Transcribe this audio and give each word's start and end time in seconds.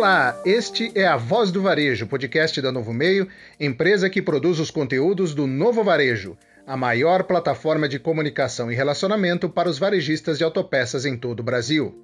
Olá, 0.00 0.40
este 0.46 0.90
é 0.94 1.06
a 1.06 1.18
Voz 1.18 1.50
do 1.50 1.60
Varejo, 1.60 2.06
podcast 2.06 2.58
da 2.62 2.72
Novo 2.72 2.90
Meio, 2.90 3.28
empresa 3.60 4.08
que 4.08 4.22
produz 4.22 4.58
os 4.58 4.70
conteúdos 4.70 5.34
do 5.34 5.46
Novo 5.46 5.84
Varejo, 5.84 6.38
a 6.66 6.74
maior 6.74 7.24
plataforma 7.24 7.86
de 7.86 7.98
comunicação 7.98 8.72
e 8.72 8.74
relacionamento 8.74 9.46
para 9.46 9.68
os 9.68 9.78
varejistas 9.78 10.38
de 10.38 10.42
autopeças 10.42 11.04
em 11.04 11.18
todo 11.18 11.40
o 11.40 11.42
Brasil. 11.42 12.02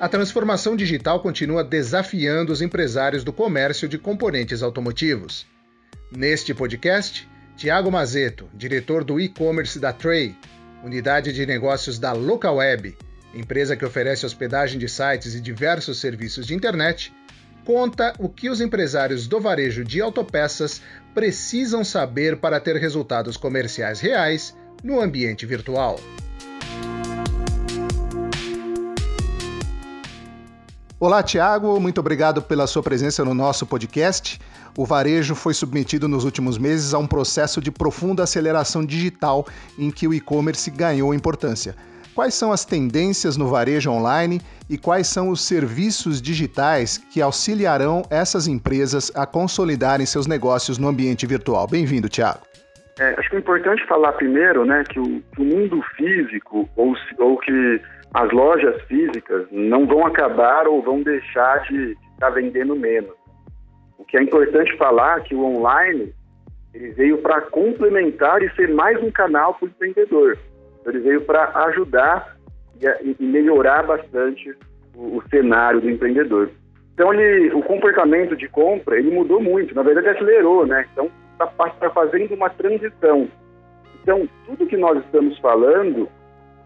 A 0.00 0.08
transformação 0.08 0.74
digital 0.74 1.20
continua 1.20 1.62
desafiando 1.62 2.50
os 2.50 2.62
empresários 2.62 3.22
do 3.22 3.30
comércio 3.30 3.86
de 3.86 3.98
componentes 3.98 4.62
automotivos. 4.62 5.46
Neste 6.10 6.54
podcast, 6.54 7.28
Tiago 7.58 7.92
Mazeto, 7.92 8.48
diretor 8.54 9.04
do 9.04 9.20
e-commerce 9.20 9.78
da 9.78 9.92
Tray, 9.92 10.34
unidade 10.82 11.30
de 11.30 11.44
negócios 11.44 11.98
da 11.98 12.12
Localweb, 12.14 12.96
empresa 13.34 13.76
que 13.76 13.84
oferece 13.84 14.24
hospedagem 14.24 14.78
de 14.78 14.88
sites 14.88 15.34
e 15.34 15.40
diversos 15.40 15.98
serviços 16.00 16.46
de 16.46 16.54
internet, 16.54 17.12
conta 17.64 18.12
o 18.18 18.28
que 18.28 18.48
os 18.48 18.60
empresários 18.60 19.26
do 19.26 19.40
varejo 19.40 19.84
de 19.84 20.00
autopeças 20.00 20.80
precisam 21.14 21.84
saber 21.84 22.36
para 22.36 22.60
ter 22.60 22.76
resultados 22.76 23.36
comerciais 23.36 24.00
reais 24.00 24.54
no 24.82 25.00
ambiente 25.00 25.46
virtual. 25.46 25.98
Olá, 31.00 31.22
Tiago, 31.22 31.78
muito 31.80 31.98
obrigado 31.98 32.40
pela 32.40 32.66
sua 32.66 32.82
presença 32.82 33.24
no 33.24 33.34
nosso 33.34 33.66
podcast. 33.66 34.40
O 34.76 34.86
varejo 34.86 35.34
foi 35.34 35.52
submetido 35.52 36.08
nos 36.08 36.24
últimos 36.24 36.56
meses 36.56 36.94
a 36.94 36.98
um 36.98 37.06
processo 37.06 37.60
de 37.60 37.70
profunda 37.70 38.22
aceleração 38.22 38.84
digital 38.84 39.46
em 39.78 39.90
que 39.90 40.08
o 40.08 40.14
e-commerce 40.14 40.70
ganhou 40.70 41.12
importância. 41.12 41.76
Quais 42.14 42.34
são 42.34 42.52
as 42.52 42.64
tendências 42.64 43.36
no 43.36 43.48
varejo 43.48 43.90
online 43.90 44.40
e 44.70 44.78
quais 44.78 45.08
são 45.08 45.30
os 45.30 45.46
serviços 45.46 46.22
digitais 46.22 46.98
que 47.12 47.20
auxiliarão 47.20 48.02
essas 48.08 48.46
empresas 48.46 49.10
a 49.16 49.26
consolidarem 49.26 50.06
seus 50.06 50.28
negócios 50.28 50.78
no 50.78 50.86
ambiente 50.86 51.26
virtual? 51.26 51.66
Bem-vindo, 51.66 52.08
Tiago. 52.08 52.38
É, 53.00 53.14
acho 53.18 53.28
que 53.28 53.36
é 53.36 53.38
importante 53.40 53.84
falar 53.86 54.12
primeiro 54.12 54.64
né, 54.64 54.84
que 54.88 55.00
o, 55.00 55.20
o 55.36 55.44
mundo 55.44 55.82
físico, 55.96 56.68
ou, 56.76 56.94
ou, 57.18 57.36
que 57.38 57.80
as 58.14 58.30
lojas 58.30 58.80
físicas 58.82 59.48
não 59.50 59.84
vão 59.84 60.06
acabar 60.06 60.68
ou 60.68 60.80
vão 60.80 61.02
deixar 61.02 61.64
de 61.64 61.96
estar 62.12 62.30
vendendo 62.30 62.76
menos. 62.76 63.10
O 63.98 64.04
que 64.04 64.16
é 64.16 64.22
importante 64.22 64.76
falar 64.76 65.18
é 65.18 65.22
que 65.22 65.34
o 65.34 65.44
online 65.44 66.14
ele 66.72 66.90
veio 66.92 67.18
para 67.18 67.40
complementar 67.40 68.40
e 68.40 68.50
ser 68.54 68.72
mais 68.72 69.02
um 69.02 69.10
canal 69.10 69.54
para 69.54 69.66
o 69.66 69.68
empreendedor. 69.68 70.38
Ele 70.86 70.98
veio 71.00 71.20
para 71.22 71.50
ajudar 71.66 72.36
e, 72.80 73.16
e, 73.18 73.24
melhorar 73.24 73.84
bastante 73.84 74.54
o, 74.94 75.18
o, 75.18 75.22
cenário 75.28 75.80
do 75.80 75.90
empreendedor. 75.90 76.50
Então, 76.92 77.12
ele, 77.12 77.52
o 77.54 77.62
comportamento 77.62 78.36
de 78.36 78.48
compra 78.48 78.98
ele 78.98 79.10
mudou 79.10 79.40
muito. 79.40 79.74
Na 79.74 79.82
verdade, 79.82 80.08
acelerou, 80.08 80.66
né? 80.66 80.86
Então, 80.92 81.10
está 81.32 81.46
tá 81.46 81.90
fazendo 81.90 82.34
uma 82.34 82.50
transição. 82.50 83.28
Então, 84.02 84.28
tudo 84.46 84.66
que 84.66 84.76
nós 84.76 84.98
estamos 85.04 85.38
falando, 85.38 86.08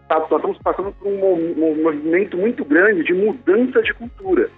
tá, 0.07 0.19
nós 0.19 0.31
estamos 0.31 0.57
passando 0.59 0.91
por 0.91 1.07
um, 1.07 1.23
um 1.23 1.83
movimento 1.83 2.37
muito 2.37 2.65
grande 2.65 3.03
de 3.03 3.13
mudança 3.13 3.81
de 3.81 3.93
cultura, 3.93 4.49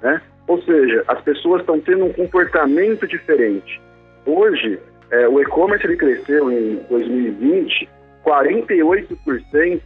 né? 0.00 0.20
Ou 0.48 0.62
seja, 0.62 1.04
as 1.08 1.20
pessoas 1.22 1.60
estão 1.60 1.80
tendo 1.80 2.04
um 2.04 2.12
comportamento 2.12 3.06
diferente. 3.06 3.80
Hoje, 4.24 4.78
é, 5.10 5.28
o 5.28 5.40
e-commerce 5.40 5.86
ele 5.86 5.96
cresceu 5.96 6.50
em 6.50 6.76
2020 6.88 7.88
48% 8.26 9.80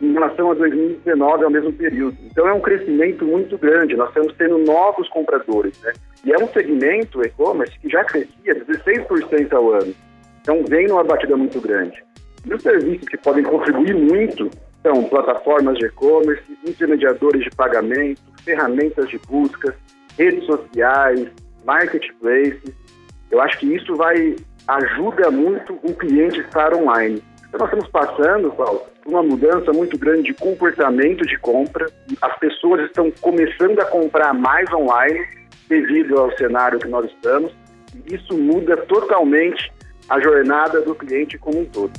em 0.00 0.12
relação 0.12 0.50
a 0.50 0.54
2019, 0.54 1.44
ao 1.44 1.50
mesmo 1.50 1.72
período. 1.72 2.16
Então 2.24 2.48
é 2.48 2.52
um 2.52 2.60
crescimento 2.60 3.24
muito 3.24 3.56
grande, 3.56 3.94
nós 3.94 4.08
estamos 4.08 4.34
tendo 4.36 4.58
novos 4.58 5.08
compradores. 5.08 5.80
Né? 5.80 5.92
E 6.24 6.32
é 6.32 6.36
um 6.36 6.48
segmento, 6.48 7.22
e-commerce, 7.24 7.78
que 7.78 7.88
já 7.88 8.04
crescia 8.04 8.54
16% 8.64 9.52
ao 9.52 9.72
ano. 9.72 9.94
Então 10.40 10.64
vem 10.64 10.88
numa 10.88 11.04
batida 11.04 11.36
muito 11.36 11.60
grande. 11.60 12.02
E 12.44 12.52
os 12.52 12.62
serviços 12.62 13.08
que 13.08 13.16
podem 13.16 13.44
contribuir 13.44 13.94
muito 13.94 14.50
são 14.82 15.04
plataformas 15.04 15.78
de 15.78 15.86
e-commerce, 15.86 16.42
intermediadores 16.66 17.44
de 17.44 17.50
pagamento, 17.50 18.20
ferramentas 18.44 19.08
de 19.08 19.18
busca, 19.28 19.76
redes 20.18 20.44
sociais, 20.44 21.28
marketplaces. 21.64 22.74
Eu 23.30 23.40
acho 23.40 23.58
que 23.60 23.72
isso 23.72 23.94
vai 23.94 24.34
ajuda 24.66 25.30
muito 25.30 25.78
o 25.82 25.94
cliente 25.94 26.40
estar 26.40 26.74
online. 26.74 27.22
Então, 27.52 27.66
nós 27.66 27.68
estamos 27.68 27.88
passando, 27.90 28.50
Paulo, 28.52 28.82
por 29.04 29.10
uma 29.10 29.22
mudança 29.22 29.72
muito 29.74 29.98
grande 29.98 30.22
de 30.22 30.34
comportamento 30.34 31.26
de 31.26 31.38
compra. 31.38 31.86
As 32.22 32.38
pessoas 32.38 32.80
estão 32.86 33.10
começando 33.20 33.78
a 33.78 33.84
comprar 33.84 34.32
mais 34.32 34.72
online 34.72 35.20
devido 35.68 36.18
ao 36.18 36.34
cenário 36.38 36.78
que 36.78 36.88
nós 36.88 37.04
estamos. 37.04 37.52
E 37.94 38.14
isso 38.14 38.38
muda 38.38 38.74
totalmente 38.78 39.70
a 40.08 40.18
jornada 40.18 40.80
do 40.80 40.94
cliente 40.94 41.36
como 41.36 41.60
um 41.60 41.64
todo. 41.66 41.92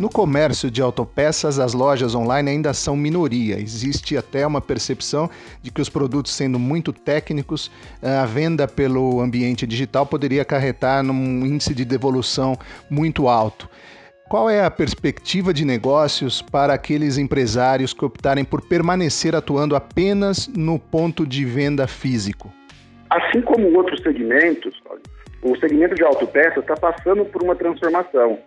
No 0.00 0.08
comércio 0.08 0.70
de 0.70 0.80
autopeças, 0.80 1.58
as 1.58 1.74
lojas 1.74 2.14
online 2.14 2.52
ainda 2.52 2.72
são 2.72 2.96
minoria. 2.96 3.60
Existe 3.60 4.16
até 4.16 4.46
uma 4.46 4.58
percepção 4.58 5.28
de 5.60 5.70
que 5.70 5.82
os 5.82 5.90
produtos, 5.90 6.32
sendo 6.32 6.58
muito 6.58 6.90
técnicos, 6.90 7.70
eh, 8.00 8.08
a 8.08 8.24
venda 8.24 8.66
pelo 8.66 9.20
ambiente 9.20 9.66
digital 9.66 10.06
poderia 10.06 10.40
acarretar 10.40 11.02
num 11.02 11.44
índice 11.44 11.74
de 11.74 11.84
devolução 11.84 12.56
muito 12.88 13.28
alto. 13.28 13.68
Qual 14.30 14.48
é 14.48 14.64
a 14.64 14.70
perspectiva 14.70 15.52
de 15.52 15.66
negócios 15.66 16.40
para 16.40 16.72
aqueles 16.72 17.18
empresários 17.18 17.92
que 17.92 18.02
optarem 18.02 18.42
por 18.42 18.62
permanecer 18.62 19.36
atuando 19.36 19.76
apenas 19.76 20.48
no 20.48 20.78
ponto 20.78 21.26
de 21.26 21.44
venda 21.44 21.86
físico? 21.86 22.50
Assim 23.10 23.42
como 23.42 23.76
outros 23.76 24.02
segmentos, 24.02 24.80
o 25.42 25.54
segmento 25.58 25.94
de 25.94 26.02
autopeças 26.02 26.56
está 26.56 26.74
passando 26.74 27.26
por 27.26 27.42
uma 27.42 27.54
transformação. 27.54 28.38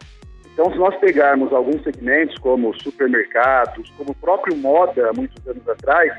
Então, 0.53 0.71
se 0.71 0.77
nós 0.77 0.95
pegarmos 0.97 1.51
alguns 1.51 1.81
segmentos, 1.83 2.37
como 2.37 2.73
supermercados, 2.75 3.89
como 3.97 4.11
o 4.11 4.15
próprio 4.15 4.55
moda, 4.55 5.11
muitos 5.15 5.45
anos 5.47 5.67
atrás, 5.67 6.13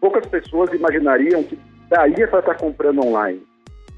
poucas 0.00 0.24
pessoas 0.26 0.72
imaginariam 0.72 1.42
que 1.42 1.58
daria 1.88 2.28
para 2.28 2.38
estar 2.38 2.54
comprando 2.54 3.04
online. 3.04 3.42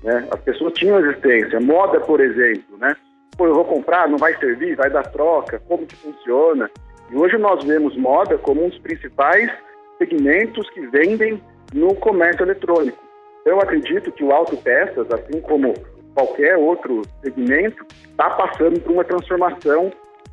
Né? 0.03 0.27
As 0.31 0.41
pessoas 0.41 0.73
tinham 0.73 0.99
existência. 0.99 1.61
Moda, 1.61 2.01
por 2.01 2.21
exemplo, 2.21 2.79
né? 2.79 2.97
Pô, 3.37 3.47
eu 3.47 3.55
vou 3.55 3.65
comprar, 3.65 4.09
não 4.09 4.19
vai 4.19 4.37
servir, 4.39 4.77
vai 4.77 4.91
dar 4.91 5.05
troca, 5.05 5.59
como 5.69 5.87
que 5.87 5.97
funciona? 5.97 6.71
E 7.11 7.17
hoje 7.17 7.37
nós 7.39 7.63
vemos 7.65 7.97
moda 7.97 8.37
como 8.39 8.65
um 8.65 8.69
dos 8.69 8.79
principais 8.79 9.51
segmentos 9.99 10.69
que 10.71 10.81
vendem 10.87 11.43
no 11.75 11.95
comércio 11.95 12.45
eletrônico. 12.45 13.03
Eu 13.45 13.61
acredito 13.61 14.13
que 14.13 14.25
o 14.25 14.33
autopeças, 14.33 15.07
assim 15.11 15.41
como 15.41 15.75
qualquer 16.15 16.57
outro 16.57 17.03
segmento, 17.23 17.85
está 18.11 18.31
passando 18.31 18.81
por 18.81 18.93
uma 18.93 19.05
transformação 19.05 19.91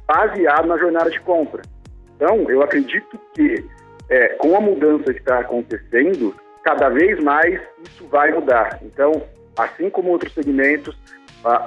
baseada 0.07 0.67
na 0.67 0.78
jornada 0.78 1.09
de 1.09 1.19
compra. 1.22 1.62
Então, 2.16 2.50
eu 2.50 2.62
acredito 2.62 3.19
que 3.34 3.63
é, 4.09 4.29
com 4.35 4.56
a 4.56 4.59
mudança 4.59 5.13
que 5.13 5.19
está 5.19 5.39
acontecendo, 5.39 6.35
cada 6.63 6.89
vez 6.89 7.22
mais 7.23 7.59
isso 7.84 8.06
vai 8.07 8.31
mudar. 8.31 8.79
Então, 8.84 9.23
assim 9.57 9.89
como 9.89 10.09
outros 10.09 10.34
segmentos, 10.34 10.97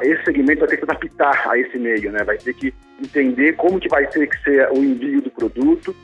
esse 0.03 0.25
segmento 0.25 0.61
vai 0.61 0.69
ter 0.69 0.77
que 0.77 0.85
adaptar 0.85 1.49
a 1.49 1.59
esse 1.59 1.79
meio, 1.79 2.13
né? 2.13 2.23
Vai 2.25 2.37
ter 2.37 2.53
que 2.53 2.75
entender 3.01 3.55
como 3.55 3.81
que 3.81 3.89
vai 3.89 4.07
ter 4.07 4.29
que 4.29 4.43
ser 4.43 4.71
o 4.71 4.79
envio 4.79 5.23
do 5.23 5.31
produto. 5.31 5.95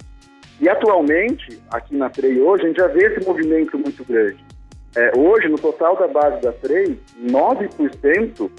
E 0.60 0.68
atualmente, 0.68 1.60
aqui 1.70 1.94
na 1.96 2.08
Trey 2.08 2.40
hoje, 2.40 2.64
a 2.64 2.66
gente 2.68 2.78
já 2.78 2.86
vê 2.86 3.06
esse 3.06 3.26
movimento 3.26 3.78
muito 3.78 4.04
grande. 4.04 4.42
É, 4.96 5.12
hoje, 5.16 5.48
no 5.48 5.58
total 5.58 5.96
da 5.96 6.08
base 6.08 6.40
da 6.40 6.52
Frei, 6.54 6.98
9% 7.20 8.50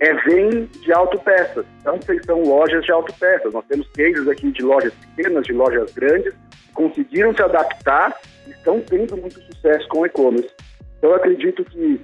é, 0.00 0.14
vem 0.28 0.66
de 0.66 0.92
autopeças. 0.92 1.64
Então, 1.80 1.98
são 2.24 2.42
lojas 2.42 2.84
de 2.84 2.92
autopeças. 2.92 3.52
Nós 3.52 3.64
temos 3.66 3.88
cases 3.88 4.28
aqui 4.28 4.50
de 4.50 4.62
lojas 4.62 4.92
pequenas, 4.94 5.44
de 5.44 5.52
lojas 5.52 5.92
grandes, 5.94 6.34
que 6.34 6.72
conseguiram 6.74 7.34
se 7.34 7.42
adaptar 7.42 8.14
e 8.46 8.50
estão 8.50 8.80
tendo 8.80 9.16
muito 9.16 9.40
sucesso 9.40 9.88
com 9.88 10.04
e-commerce. 10.04 10.50
Então, 10.98 11.10
eu 11.10 11.16
acredito 11.16 11.64
que, 11.64 12.00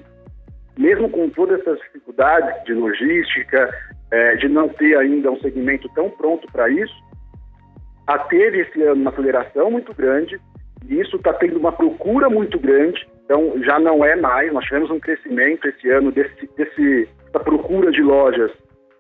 mesmo 0.79 1.11
com 1.11 1.29
todas 1.29 1.61
essas 1.61 1.79
dificuldades 1.81 2.65
de 2.65 2.75
logística, 2.75 3.69
é, 4.11 4.37
de 4.37 4.49
não 4.49 4.69
ter 4.69 4.97
ainda 4.97 5.31
um 5.31 5.41
segmento 5.41 5.89
tão 5.95 6.09
pronto 6.11 6.47
para 6.53 6.69
isso, 6.69 6.95
a 8.07 8.19
teve 8.19 8.63
esse 8.63 8.83
ano 8.83 9.03
uma 9.03 9.11
aceleração 9.11 9.71
muito 9.71 9.95
grande, 9.95 10.41
e 10.89 11.01
isso 11.01 11.17
está 11.17 11.33
tendo 11.33 11.59
uma 11.59 11.73
procura 11.73 12.29
muito 12.29 12.59
grande, 12.59 13.07
então, 13.31 13.63
já 13.63 13.79
não 13.79 14.05
é 14.05 14.17
mais. 14.17 14.53
Nós 14.53 14.65
tivemos 14.65 14.91
um 14.91 14.99
crescimento 14.99 15.69
esse 15.69 15.89
ano 15.89 16.11
desse, 16.11 16.51
desse 16.57 17.09
da 17.33 17.39
procura 17.39 17.93
de 17.93 18.03
lojas 18.03 18.51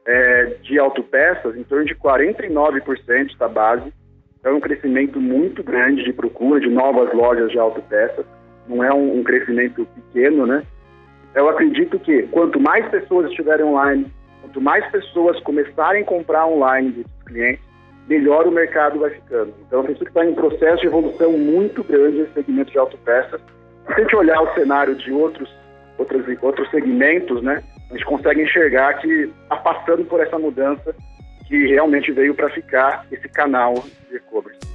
é, 0.06 0.44
de 0.62 0.78
autopeças 0.78 1.56
em 1.56 1.64
torno 1.64 1.84
de 1.84 1.96
49% 1.96 3.36
da 3.36 3.48
base. 3.48 3.92
Então, 4.38 4.52
é 4.52 4.54
um 4.54 4.60
crescimento 4.60 5.20
muito 5.20 5.64
grande 5.64 6.04
de 6.04 6.12
procura 6.12 6.60
de 6.60 6.68
novas 6.68 7.12
lojas 7.12 7.50
de 7.50 7.58
autopeças. 7.58 8.24
Não 8.68 8.84
é 8.84 8.94
um, 8.94 9.18
um 9.18 9.24
crescimento 9.24 9.84
pequeno, 9.96 10.46
né? 10.46 10.62
Eu 11.34 11.48
acredito 11.48 11.98
que 11.98 12.22
quanto 12.28 12.60
mais 12.60 12.88
pessoas 12.88 13.28
estiverem 13.30 13.66
online, 13.66 14.06
quanto 14.42 14.60
mais 14.60 14.88
pessoas 14.92 15.40
começarem 15.40 16.02
a 16.02 16.06
comprar 16.06 16.46
online, 16.46 17.04
clientes, 17.26 17.64
melhor 18.06 18.46
o 18.46 18.52
mercado 18.52 19.00
vai 19.00 19.10
ficando. 19.10 19.52
Então, 19.66 19.82
penso 19.82 19.98
que 19.98 20.08
está 20.08 20.24
em 20.24 20.28
um 20.28 20.34
processo 20.36 20.82
de 20.82 20.86
evolução 20.86 21.32
muito 21.32 21.82
grande 21.82 22.20
esse 22.20 22.32
segmento 22.32 22.70
de 22.70 22.78
autopeças. 22.78 23.40
Se 23.86 23.92
a 23.92 24.00
gente 24.00 24.16
olhar 24.16 24.40
o 24.40 24.54
cenário 24.54 24.94
de 24.94 25.12
outros, 25.12 25.48
outros, 25.98 26.24
outros 26.42 26.70
segmentos, 26.70 27.42
né, 27.42 27.62
a 27.90 27.94
gente 27.94 28.04
consegue 28.04 28.42
enxergar 28.42 28.94
que 28.94 29.08
está 29.42 29.56
passando 29.56 30.04
por 30.04 30.20
essa 30.20 30.38
mudança 30.38 30.94
que 31.46 31.66
realmente 31.66 32.12
veio 32.12 32.34
para 32.34 32.48
ficar 32.50 33.04
esse 33.10 33.28
canal 33.28 33.74
de 34.08 34.16
e-commerce. 34.16 34.69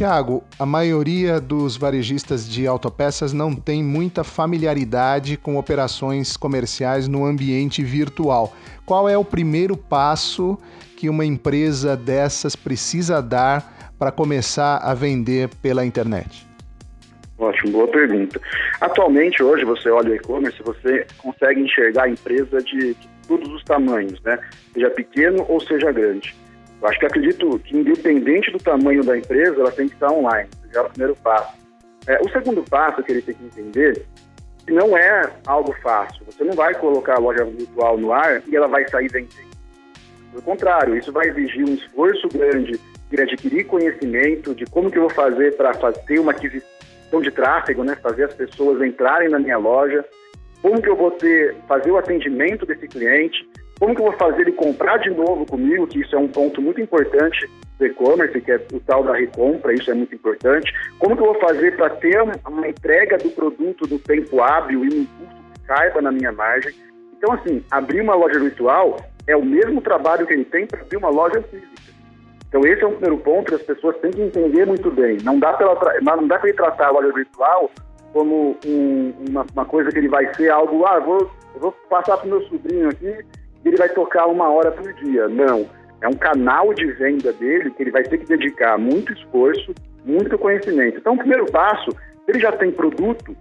Tiago, 0.00 0.42
a 0.58 0.64
maioria 0.64 1.38
dos 1.38 1.76
varejistas 1.76 2.48
de 2.48 2.66
autopeças 2.66 3.34
não 3.34 3.54
tem 3.54 3.84
muita 3.84 4.24
familiaridade 4.24 5.36
com 5.36 5.58
operações 5.58 6.38
comerciais 6.38 7.06
no 7.06 7.26
ambiente 7.26 7.84
virtual. 7.84 8.56
Qual 8.86 9.06
é 9.10 9.18
o 9.18 9.22
primeiro 9.26 9.76
passo 9.76 10.58
que 10.96 11.10
uma 11.10 11.22
empresa 11.22 11.98
dessas 11.98 12.56
precisa 12.56 13.20
dar 13.20 13.92
para 13.98 14.10
começar 14.10 14.78
a 14.78 14.94
vender 14.94 15.50
pela 15.60 15.84
internet? 15.84 16.48
Ótimo, 17.38 17.72
boa 17.72 17.88
pergunta. 17.88 18.40
Atualmente, 18.80 19.42
hoje, 19.42 19.66
você 19.66 19.90
olha 19.90 20.12
o 20.12 20.14
e-commerce, 20.14 20.62
você 20.62 21.06
consegue 21.18 21.60
enxergar 21.60 22.04
a 22.04 22.08
empresa 22.08 22.62
de, 22.62 22.96
todos 23.28 23.48
os 23.52 23.62
tamanhos, 23.62 24.20
né? 24.22 24.36
Seja 24.72 24.90
pequeno 24.90 25.44
ou 25.48 25.60
seja 25.60 25.92
grande. 25.92 26.34
Eu 26.80 26.88
acho 26.88 26.98
que 26.98 27.06
acredito 27.06 27.58
que, 27.60 27.76
independente 27.76 28.50
do 28.50 28.58
tamanho 28.58 29.04
da 29.04 29.16
empresa, 29.16 29.60
ela 29.60 29.70
tem 29.70 29.86
que 29.86 29.94
estar 29.94 30.10
online. 30.10 30.48
Esse 30.66 30.78
é 30.78 30.80
o 30.80 30.88
primeiro 30.88 31.16
passo. 31.16 31.58
É, 32.06 32.18
o 32.22 32.28
segundo 32.30 32.62
passo 32.62 33.02
que 33.02 33.12
ele 33.12 33.22
tem 33.22 33.34
que 33.34 33.44
entender 33.44 34.06
que 34.66 34.72
não 34.72 34.96
é 34.96 35.30
algo 35.46 35.74
fácil. 35.82 36.24
Você 36.26 36.44
não 36.44 36.54
vai 36.54 36.74
colocar 36.74 37.16
a 37.16 37.18
loja 37.18 37.44
virtual 37.44 37.98
no 37.98 38.12
ar 38.12 38.42
e 38.46 38.56
ela 38.56 38.66
vai 38.66 38.88
sair 38.88 39.08
vendendo. 39.08 39.50
Pelo 40.30 40.42
contrário, 40.42 40.96
isso 40.96 41.12
vai 41.12 41.28
exigir 41.28 41.68
um 41.68 41.74
esforço 41.74 42.28
grande 42.28 42.80
de 43.10 43.20
adquirir 43.20 43.66
conhecimento 43.66 44.54
de 44.54 44.64
como 44.66 44.90
que 44.90 44.96
eu 44.96 45.02
vou 45.02 45.10
fazer 45.10 45.56
para 45.56 45.74
fazer 45.74 46.20
uma 46.20 46.30
aquisição 46.30 47.20
de 47.20 47.30
tráfego, 47.30 47.82
né? 47.82 47.96
fazer 47.96 48.24
as 48.24 48.34
pessoas 48.34 48.80
entrarem 48.80 49.28
na 49.28 49.38
minha 49.38 49.58
loja, 49.58 50.04
como 50.62 50.80
que 50.80 50.88
eu 50.88 50.96
vou 50.96 51.10
ter, 51.10 51.56
fazer 51.66 51.90
o 51.90 51.98
atendimento 51.98 52.64
desse 52.64 52.86
cliente, 52.86 53.48
como 53.80 53.94
que 53.94 54.02
eu 54.02 54.06
vou 54.06 54.16
fazer 54.18 54.42
ele 54.42 54.52
comprar 54.52 54.98
de 54.98 55.08
novo 55.08 55.46
comigo, 55.46 55.86
que 55.86 56.00
isso 56.02 56.14
é 56.14 56.18
um 56.18 56.28
ponto 56.28 56.60
muito 56.60 56.82
importante 56.82 57.50
do 57.78 57.86
e-commerce, 57.86 58.38
que 58.38 58.52
é 58.52 58.60
o 58.74 58.80
tal 58.80 59.02
da 59.02 59.14
recompra, 59.14 59.72
isso 59.72 59.90
é 59.90 59.94
muito 59.94 60.14
importante. 60.14 60.70
Como 60.98 61.16
que 61.16 61.22
eu 61.22 61.32
vou 61.32 61.40
fazer 61.40 61.74
para 61.76 61.88
ter 61.88 62.20
uma 62.46 62.68
entrega 62.68 63.16
do 63.16 63.30
produto 63.30 63.88
no 63.88 63.98
tempo 63.98 64.42
hábil 64.42 64.84
e 64.84 64.88
no 64.88 65.06
custo 65.06 65.42
que 65.54 65.66
caiba 65.66 66.02
na 66.02 66.12
minha 66.12 66.30
margem. 66.30 66.74
Então, 67.16 67.32
assim, 67.32 67.64
abrir 67.70 68.02
uma 68.02 68.14
loja 68.14 68.38
virtual 68.38 68.98
é 69.26 69.34
o 69.34 69.42
mesmo 69.42 69.80
trabalho 69.80 70.26
que 70.26 70.34
ele 70.34 70.44
tem 70.44 70.66
para 70.66 70.82
abrir 70.82 70.98
uma 70.98 71.08
loja 71.08 71.40
física. 71.40 71.90
Então, 72.48 72.60
esse 72.66 72.82
é 72.82 72.86
um 72.86 72.92
primeiro 72.92 73.16
ponto 73.18 73.48
que 73.48 73.54
as 73.54 73.62
pessoas 73.62 73.96
têm 73.98 74.10
que 74.10 74.20
entender 74.20 74.66
muito 74.66 74.90
bem. 74.90 75.16
Não 75.22 75.38
dá 75.38 75.54
para 75.54 75.70
ele 76.44 76.52
tratar 76.52 76.88
a 76.88 76.90
loja 76.90 77.12
virtual 77.14 77.70
como 78.12 78.58
um, 78.66 79.14
uma, 79.26 79.46
uma, 79.54 79.64
coisa 79.64 79.90
que 79.90 79.98
ele 79.98 80.08
vai 80.08 80.34
ser 80.34 80.50
algo, 80.50 80.84
ah, 80.84 80.98
vou, 80.98 81.30
vou 81.58 81.72
passar 81.88 82.18
para 82.18 82.26
o 82.26 82.30
meu 82.30 82.42
sobrinho 82.42 82.90
aqui 82.90 83.24
ele 83.64 83.76
vai 83.76 83.88
tocar 83.88 84.26
uma 84.26 84.50
hora 84.50 84.70
por 84.70 84.92
dia. 84.94 85.28
Não. 85.28 85.68
É 86.00 86.08
um 86.08 86.14
canal 86.14 86.72
de 86.72 86.86
venda 86.92 87.32
dele 87.32 87.70
que 87.70 87.82
ele 87.82 87.90
vai 87.90 88.02
ter 88.02 88.18
que 88.18 88.26
dedicar 88.26 88.78
muito 88.78 89.12
esforço, 89.12 89.74
muito 90.04 90.38
conhecimento. 90.38 90.98
Então, 90.98 91.14
o 91.14 91.18
primeiro 91.18 91.44
passo, 91.50 91.90
se 91.90 92.30
ele 92.30 92.40
já 92.40 92.52
tem 92.52 92.72
produto, 92.72 93.36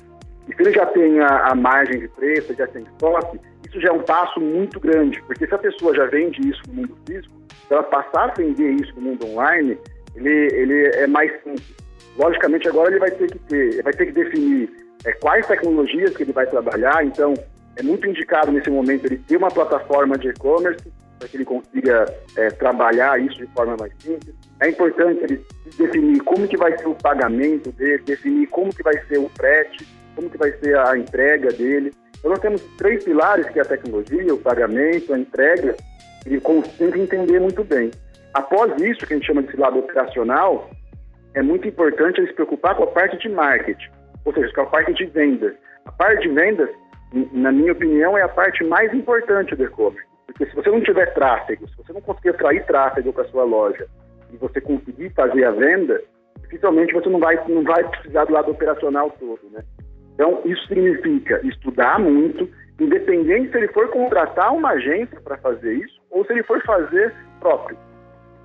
e 0.48 0.56
se 0.56 0.62
ele 0.62 0.74
já 0.74 0.86
tem 0.88 1.19
a, 1.21 1.51
a 1.51 1.56
margem 1.56 2.00
de 2.00 2.07
preço, 2.10 2.54
já 2.54 2.68
tem 2.68 2.83
estoque, 2.83 3.39
isso 3.68 3.80
já 3.80 3.89
é 3.89 3.92
um 3.92 4.01
passo 4.01 4.42
muito 4.42 4.80
grande, 4.80 5.21
porque 5.24 5.45
se 5.45 5.54
a 5.54 5.60
pessoa 5.60 5.95
já 5.95 6.06
vende 6.07 6.42
isso 6.50 6.62
no 6.68 6.74
mundo 6.74 6.98
físico, 7.07 7.33
se 7.68 7.74
ela 7.74 7.83
passar 7.83 8.30
a 8.30 8.33
vender 8.33 8.71
isso 8.71 8.94
no 8.95 9.01
mundo 9.01 9.27
online, 9.27 9.77
ele, 10.16 10.48
ele 10.54 10.88
é 10.95 11.07
mais 11.07 11.31
simples. 11.44 11.75
Logicamente, 12.18 12.68
agora 12.68 12.89
ele 12.89 13.00
vai 13.00 13.12
ter 13.12 13.31
que 13.31 13.39
ter, 13.39 13.83
vai 13.83 13.94
ter 13.94 14.07
que 14.07 14.12
definir 14.12 14.69
é, 15.06 15.13
quais 15.13 15.45
tecnologias 15.48 16.18
que 16.18 16.24
ele 16.24 16.33
vai 16.33 16.48
trabalhar, 16.48 17.06
então 17.06 17.33
é 17.80 17.84
muito 17.84 18.08
indicado 18.08 18.52
nesse 18.52 18.70
momento 18.70 19.06
ele 19.06 19.18
ter 19.18 19.38
uma 19.38 19.50
plataforma 19.50 20.18
de 20.18 20.30
e-commerce 20.30 20.92
para 21.18 21.28
que 21.28 21.38
ele 21.38 21.46
consiga 21.46 22.06
é, 22.38 22.50
trabalhar 22.50 23.20
isso 23.20 23.38
de 23.38 23.48
forma 23.48 23.76
mais 23.80 23.92
simples. 24.00 24.36
É 24.60 24.70
importante 24.70 25.24
ele 25.24 25.46
definir 25.78 26.20
como 26.22 26.48
que 26.48 26.58
vai 26.58 26.78
ser 26.78 26.88
o 26.88 26.96
pagamento 26.96 27.72
dele, 27.72 28.04
definir 28.04 28.48
como 28.48 28.74
que 28.74 28.84
vai 28.84 28.94
ser 29.06 29.18
o 29.18 29.30
frete, 29.30 29.88
como 30.16 30.30
que 30.30 30.38
vai 30.38 30.52
ser 30.54 30.78
a 30.78 30.98
entrega 30.98 31.52
dele. 31.52 31.94
Então 32.18 32.31
nós 32.31 32.40
temos 32.40 32.62
três 32.78 33.04
pilares 33.04 33.50
que 33.50 33.60
é 33.60 33.62
a 33.62 33.66
tecnologia, 33.66 34.34
o 34.34 34.38
pagamento, 34.38 35.14
a 35.14 35.20
entrega, 35.20 35.76
ele 36.26 36.42
tem 36.78 36.92
que 36.92 37.00
entender 37.00 37.40
muito 37.40 37.64
bem. 37.64 37.92
Após 38.34 38.72
isso, 38.81 39.06
que 39.06 39.14
a 39.14 39.18
gente 39.18 39.26
chama 39.26 39.42
de 39.42 39.56
lado 39.56 39.80
operacional, 39.80 40.70
é 41.34 41.42
muito 41.42 41.68
importante 41.68 42.20
ele 42.20 42.28
se 42.28 42.34
preocupar 42.34 42.76
com 42.76 42.84
a 42.84 42.88
parte 42.88 43.18
de 43.18 43.30
marketing, 43.30 43.90
ou 44.26 44.34
seja, 44.34 44.54
com 44.54 44.62
a 44.62 44.66
parte 44.66 44.94
de 44.94 45.06
vendas. 45.06 45.54
A 45.86 45.92
parte 45.92 46.28
de 46.28 46.36
vendas 46.36 46.70
na 47.12 47.52
minha 47.52 47.72
opinião, 47.72 48.18
é 48.18 48.22
a 48.22 48.30
parte 48.30 48.64
mais 48.64 48.94
importante 48.94 49.56
do 49.56 49.64
e-commerce. 49.64 50.08
Porque 50.28 50.46
se 50.46 50.56
você 50.56 50.70
não 50.70 50.82
tiver 50.82 51.14
tráfego, 51.14 51.68
se 51.68 51.78
você 51.78 51.92
não 51.92 52.02
conseguir 52.02 52.30
atrair 52.30 52.66
tráfego 52.66 53.12
para 53.12 53.26
sua 53.26 53.44
loja 53.44 53.88
e 54.32 54.38
você 54.38 54.62
conseguir 54.62 55.10
fazer 55.12 55.44
a 55.44 55.52
venda, 55.52 56.00
dificilmente 56.42 56.94
você 56.94 57.10
não 57.10 57.20
vai, 57.20 57.36
não 57.48 57.64
vai 57.64 57.84
precisar 57.90 58.26
do 58.26 58.34
lado 58.34 58.52
operacional 58.52 59.10
todo, 59.20 59.42
né? 59.52 59.64
Então, 60.14 60.42
isso 60.46 60.68
significa 60.68 61.40
estudar 61.48 61.98
muito, 61.98 62.50
independente 62.80 63.52
se 63.52 63.58
ele 63.58 63.70
for 63.70 63.90
contratar 63.90 64.54
uma 64.54 64.72
agência 64.72 65.20
para 65.22 65.38
fazer 65.38 65.74
isso 65.74 66.00
ou 66.12 66.26
se 66.26 66.34
ele 66.34 66.44
for 66.44 66.62
fazer 66.64 67.14
próprio. 67.40 67.78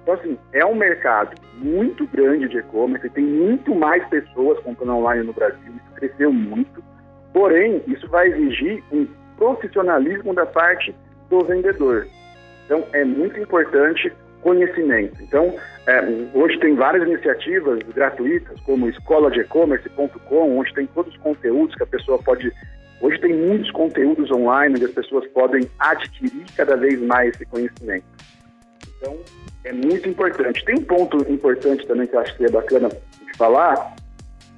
Então, 0.03 0.15
assim, 0.15 0.39
é 0.53 0.65
um 0.65 0.75
mercado 0.75 1.35
muito 1.55 2.07
grande 2.07 2.49
de 2.49 2.59
e-commerce, 2.59 3.09
tem 3.11 3.25
muito 3.25 3.75
mais 3.75 4.07
pessoas 4.09 4.59
comprando 4.61 4.97
online 4.97 5.27
no 5.27 5.33
Brasil, 5.33 5.73
isso 5.73 5.95
cresceu 5.97 6.33
muito. 6.33 6.83
Porém, 7.35 7.83
isso 7.89 8.09
vai 8.09 8.29
exigir 8.29 8.83
um 8.93 9.07
profissionalismo 9.37 10.33
da 10.33 10.47
parte 10.47 10.95
do 11.29 11.45
vendedor. 11.45 12.07
Então, 12.65 12.85
é 12.93 13.05
muito 13.05 13.39
importante 13.41 14.11
conhecimento. 14.41 15.21
Então, 15.21 15.53
é, 15.87 16.01
hoje 16.33 16.59
tem 16.61 16.77
várias 16.77 17.07
iniciativas 17.09 17.81
gratuitas, 17.93 18.61
como 18.61 18.89
escola 18.89 19.33
de 19.33 19.41
e-commerce.com, 19.41 20.59
onde 20.59 20.73
tem 20.75 20.87
todos 20.87 21.13
os 21.13 21.21
conteúdos 21.21 21.75
que 21.75 21.83
a 21.83 21.87
pessoa 21.87 22.19
pode. 22.23 22.53
Hoje 23.01 23.19
tem 23.19 23.35
muitos 23.35 23.71
conteúdos 23.73 24.31
online 24.31 24.77
onde 24.77 24.85
as 24.85 24.93
pessoas 24.93 25.27
podem 25.33 25.69
adquirir 25.81 26.47
cada 26.57 26.77
vez 26.77 27.01
mais 27.01 27.35
esse 27.35 27.45
conhecimento. 27.47 28.05
Então, 28.97 29.19
é 29.65 29.73
muito 29.73 30.09
importante. 30.09 30.65
Tem 30.65 30.77
um 30.77 30.85
ponto 30.85 31.19
importante 31.31 31.85
também 31.85 32.07
que 32.07 32.15
eu 32.15 32.21
acho 32.21 32.37
que 32.37 32.45
é 32.45 32.51
bacana 32.51 32.89
de 32.89 33.37
falar, 33.37 33.97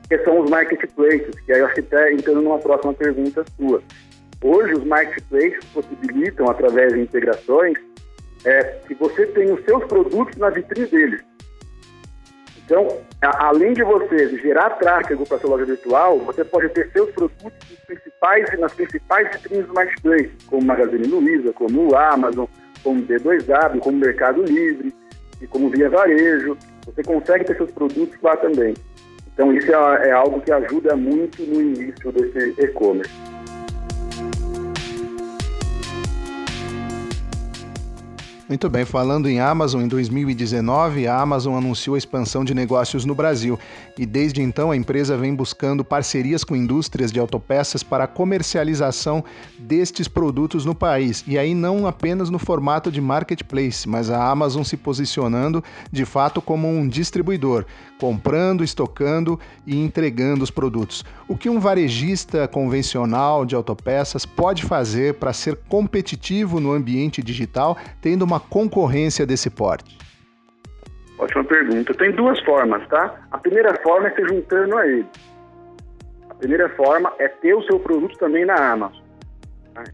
que 0.08 0.18
são 0.18 0.40
os 0.40 0.50
marketplaces, 0.50 1.38
que 1.44 1.52
aí 1.52 1.60
eu 1.60 1.66
acho 1.66 1.74
que 1.74 1.80
até 1.80 2.12
entrando 2.12 2.42
numa 2.42 2.58
próxima 2.58 2.94
pergunta 2.94 3.44
sua. 3.56 3.82
Hoje, 4.42 4.74
os 4.74 4.84
marketplaces 4.84 5.64
possibilitam, 5.72 6.48
através 6.48 6.92
de 6.92 7.00
integrações, 7.00 7.76
é, 8.44 8.62
que 8.86 8.94
você 8.94 9.26
tenha 9.26 9.52
os 9.54 9.64
seus 9.64 9.84
produtos 9.84 10.36
na 10.36 10.50
vitrine 10.50 10.86
deles. 10.86 11.24
Então, 12.64 12.98
a, 13.22 13.46
além 13.46 13.72
de 13.72 13.82
você 13.82 14.36
gerar 14.38 14.70
tráfego 14.70 15.26
para 15.26 15.38
sua 15.38 15.50
loja 15.50 15.64
virtual, 15.64 16.18
você 16.20 16.44
pode 16.44 16.68
ter 16.70 16.90
seus 16.92 17.10
produtos 17.10 17.52
nos 17.70 17.80
principais, 17.86 18.58
nas 18.58 18.74
principais 18.74 19.32
vitrines 19.32 19.66
do 19.66 19.74
marketplace, 19.74 20.30
como 20.46 20.66
Magazine 20.66 21.06
Luiza, 21.06 21.52
como 21.52 21.90
o 21.90 21.96
Amazon, 21.96 22.46
como 22.82 23.02
B2W, 23.02 23.78
como 23.78 23.98
Mercado 23.98 24.42
Livre 24.42 24.92
e 25.40 25.46
como 25.46 25.70
Via 25.70 25.88
Varejo. 25.88 26.56
Você 26.84 27.02
consegue 27.02 27.44
ter 27.44 27.56
seus 27.56 27.70
produtos 27.70 28.16
lá 28.20 28.36
também. 28.36 28.74
Então, 29.36 29.52
isso 29.52 29.70
é, 29.70 30.08
é 30.08 30.12
algo 30.12 30.40
que 30.40 30.50
ajuda 30.50 30.96
muito 30.96 31.42
no 31.42 31.60
início 31.60 32.10
desse 32.10 32.58
e-commerce. 32.58 33.12
Muito 38.48 38.70
bem, 38.70 38.84
falando 38.84 39.28
em 39.28 39.40
Amazon, 39.40 39.82
em 39.82 39.88
2019, 39.88 41.08
a 41.08 41.20
Amazon 41.20 41.56
anunciou 41.56 41.96
a 41.96 41.98
expansão 41.98 42.44
de 42.44 42.54
negócios 42.54 43.04
no 43.04 43.12
Brasil 43.12 43.58
e 43.98 44.06
desde 44.06 44.40
então 44.40 44.70
a 44.70 44.76
empresa 44.76 45.16
vem 45.16 45.34
buscando 45.34 45.84
parcerias 45.84 46.44
com 46.44 46.54
indústrias 46.54 47.10
de 47.10 47.18
autopeças 47.18 47.82
para 47.82 48.04
a 48.04 48.06
comercialização 48.06 49.24
destes 49.58 50.06
produtos 50.06 50.64
no 50.64 50.76
país. 50.76 51.24
E 51.26 51.36
aí 51.36 51.56
não 51.56 51.88
apenas 51.88 52.30
no 52.30 52.38
formato 52.38 52.88
de 52.88 53.00
marketplace, 53.00 53.88
mas 53.88 54.10
a 54.10 54.30
Amazon 54.30 54.62
se 54.62 54.76
posicionando 54.76 55.62
de 55.90 56.04
fato 56.04 56.40
como 56.40 56.68
um 56.68 56.86
distribuidor, 56.86 57.64
comprando, 57.98 58.62
estocando 58.62 59.40
e 59.66 59.76
entregando 59.76 60.44
os 60.44 60.52
produtos. 60.52 61.04
O 61.26 61.36
que 61.36 61.48
um 61.48 61.58
varejista 61.58 62.46
convencional 62.46 63.44
de 63.44 63.56
autopeças 63.56 64.24
pode 64.24 64.62
fazer 64.62 65.14
para 65.14 65.32
ser 65.32 65.56
competitivo 65.68 66.60
no 66.60 66.72
ambiente 66.72 67.20
digital, 67.20 67.76
tendo 68.00 68.24
uma 68.24 68.35
concorrência 68.40 69.26
desse 69.26 69.50
porte? 69.50 69.98
Ótima 71.18 71.44
pergunta. 71.44 71.94
Tem 71.94 72.12
duas 72.12 72.38
formas, 72.40 72.86
tá? 72.88 73.14
A 73.30 73.38
primeira 73.38 73.74
forma 73.82 74.08
é 74.08 74.14
se 74.14 74.28
juntando 74.28 74.76
a 74.76 74.86
ele. 74.86 75.06
A 76.28 76.34
primeira 76.34 76.68
forma 76.70 77.12
é 77.18 77.28
ter 77.28 77.54
o 77.54 77.62
seu 77.62 77.80
produto 77.80 78.16
também 78.18 78.44
na 78.44 78.54
Amazon. 78.54 79.02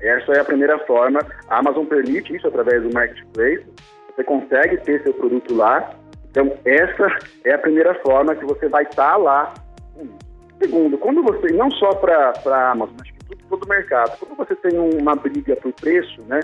Essa 0.00 0.32
é 0.32 0.40
a 0.40 0.44
primeira 0.44 0.78
forma. 0.80 1.20
A 1.48 1.58
Amazon 1.58 1.84
permite 1.86 2.34
isso 2.34 2.46
através 2.46 2.82
do 2.82 2.92
Marketplace. 2.92 3.64
Você 4.14 4.24
consegue 4.24 4.76
ter 4.78 5.02
seu 5.02 5.14
produto 5.14 5.54
lá. 5.54 5.94
Então, 6.30 6.56
essa 6.64 7.18
é 7.44 7.54
a 7.54 7.58
primeira 7.58 7.94
forma 8.02 8.34
que 8.34 8.44
você 8.44 8.68
vai 8.68 8.84
estar 8.84 9.16
lá. 9.16 9.52
Segundo, 10.60 10.96
quando 10.98 11.22
você, 11.22 11.52
não 11.52 11.70
só 11.72 11.90
para 11.94 12.32
a 12.46 12.70
Amazon, 12.70 12.94
mas 12.98 13.10
que 13.10 13.24
todo, 13.24 13.38
todo 13.48 13.68
mercado, 13.68 14.16
quando 14.18 14.36
você 14.36 14.54
tem 14.56 14.78
uma 14.78 15.16
briga 15.16 15.56
por 15.56 15.72
preço, 15.72 16.22
né, 16.26 16.40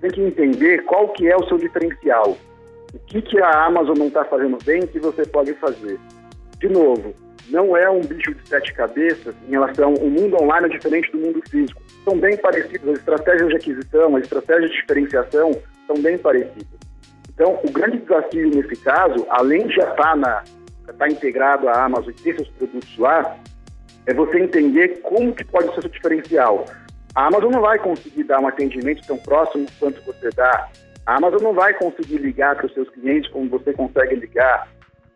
você 0.00 0.08
tem 0.08 0.10
que 0.10 0.22
entender 0.22 0.84
qual 0.84 1.08
que 1.08 1.28
é 1.28 1.36
o 1.36 1.46
seu 1.48 1.58
diferencial. 1.58 2.36
O 2.92 2.98
que, 3.00 3.20
que 3.22 3.40
a 3.40 3.64
Amazon 3.66 3.96
não 3.98 4.08
está 4.08 4.24
fazendo 4.24 4.58
bem 4.64 4.86
que 4.86 4.98
você 4.98 5.24
pode 5.26 5.52
fazer. 5.54 5.98
De 6.58 6.68
novo, 6.68 7.14
não 7.48 7.76
é 7.76 7.88
um 7.90 8.00
bicho 8.00 8.34
de 8.34 8.48
sete 8.48 8.72
cabeças 8.74 9.34
em 9.46 9.50
relação 9.50 9.94
ao 9.94 10.08
mundo 10.08 10.36
online 10.42 10.66
é 10.66 10.70
diferente 10.70 11.10
do 11.12 11.18
mundo 11.18 11.40
físico. 11.48 11.80
São 12.04 12.18
bem 12.18 12.36
parecidos, 12.36 12.88
as 12.88 12.98
estratégias 12.98 13.48
de 13.48 13.56
aquisição, 13.56 14.16
as 14.16 14.22
estratégias 14.22 14.70
de 14.70 14.80
diferenciação 14.80 15.52
são 15.86 15.96
bem 16.02 16.18
parecidas. 16.18 16.78
Então, 17.32 17.58
o 17.62 17.70
grande 17.70 17.98
desafio 17.98 18.50
nesse 18.50 18.76
caso, 18.82 19.26
além 19.28 19.66
de 19.66 19.74
já 19.74 19.90
estar, 19.90 19.96
tá 19.96 20.16
na, 20.16 20.42
estar 20.80 20.92
tá 20.94 21.08
integrado 21.08 21.68
à 21.68 21.84
Amazon 21.84 22.10
e 22.10 22.22
ter 22.22 22.34
seus 22.34 22.48
produtos 22.48 22.98
lá, 22.98 23.36
é 24.06 24.14
você 24.14 24.40
entender 24.40 25.00
como 25.02 25.34
que 25.34 25.44
pode 25.44 25.66
ser 25.74 25.78
o 25.78 25.82
seu 25.82 25.90
diferencial. 25.90 26.64
A 27.16 27.28
Amazon 27.28 27.50
não 27.50 27.62
vai 27.62 27.78
conseguir 27.78 28.24
dar 28.24 28.40
um 28.40 28.46
atendimento 28.46 29.06
tão 29.06 29.16
próximo 29.16 29.66
quanto 29.80 30.02
você 30.02 30.28
dá. 30.36 30.68
A 31.06 31.16
Amazon 31.16 31.40
não 31.40 31.54
vai 31.54 31.72
conseguir 31.72 32.18
ligar 32.18 32.54
para 32.56 32.66
os 32.66 32.74
seus 32.74 32.90
clientes 32.90 33.30
como 33.30 33.48
você 33.48 33.72
consegue 33.72 34.16
ligar. 34.16 34.68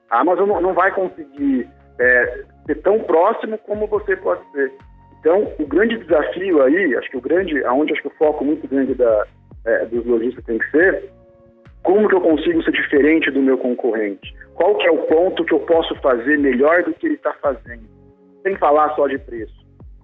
A 0.09 0.21
Amazon 0.21 0.49
não, 0.49 0.73
vai 0.73 0.91
conseguir 0.95 1.69
é, 1.99 2.45
ser 2.67 2.77
tão 2.77 3.01
próximo 3.01 3.59
como 3.59 3.87
você 3.87 4.17
pode 4.17 4.41
ser. 4.53 4.73
Então, 5.21 5.53
o 5.59 5.67
grande 5.67 5.99
desafio 5.99 6.63
aí, 6.63 6.97
acho 6.97 7.11
que 7.11 7.19
o 7.19 7.21
grande, 7.21 7.63
aonde 7.67 7.93
acho 7.93 8.01
que 8.01 8.09
o 8.09 8.19
foco 8.19 8.47
muito 8.47 8.67
grande 8.67 8.95
da, 8.95 9.27
é, 9.67 9.85
dos 9.85 10.07
lojistas 10.07 10.43
tem 10.47 10.59
que 10.59 10.71
ser, 10.71 11.13
como 11.83 12.09
que 12.09 12.15
eu 12.15 12.23
consigo 12.23 12.63
ser 12.63 12.73
diferente 12.73 13.31
do 13.31 13.43
meu 13.43 13.59
concorrente? 13.59 14.35
Qual 14.55 14.75
que 14.77 14.87
é 14.87 14.91
o 14.91 15.03
ponto 15.05 15.45
que 15.45 15.53
eu 15.53 15.61
posso 15.61 15.95
fazer 15.97 16.39
melhor 16.39 16.83
do 16.83 16.95
que 16.95 17.09
ele 17.09 17.17
está 17.17 17.35
fazendo? 17.35 17.85
Sem 18.43 18.57
falar 18.57 18.95
só 18.95 19.07
de 19.07 19.19
preço. 19.19 19.60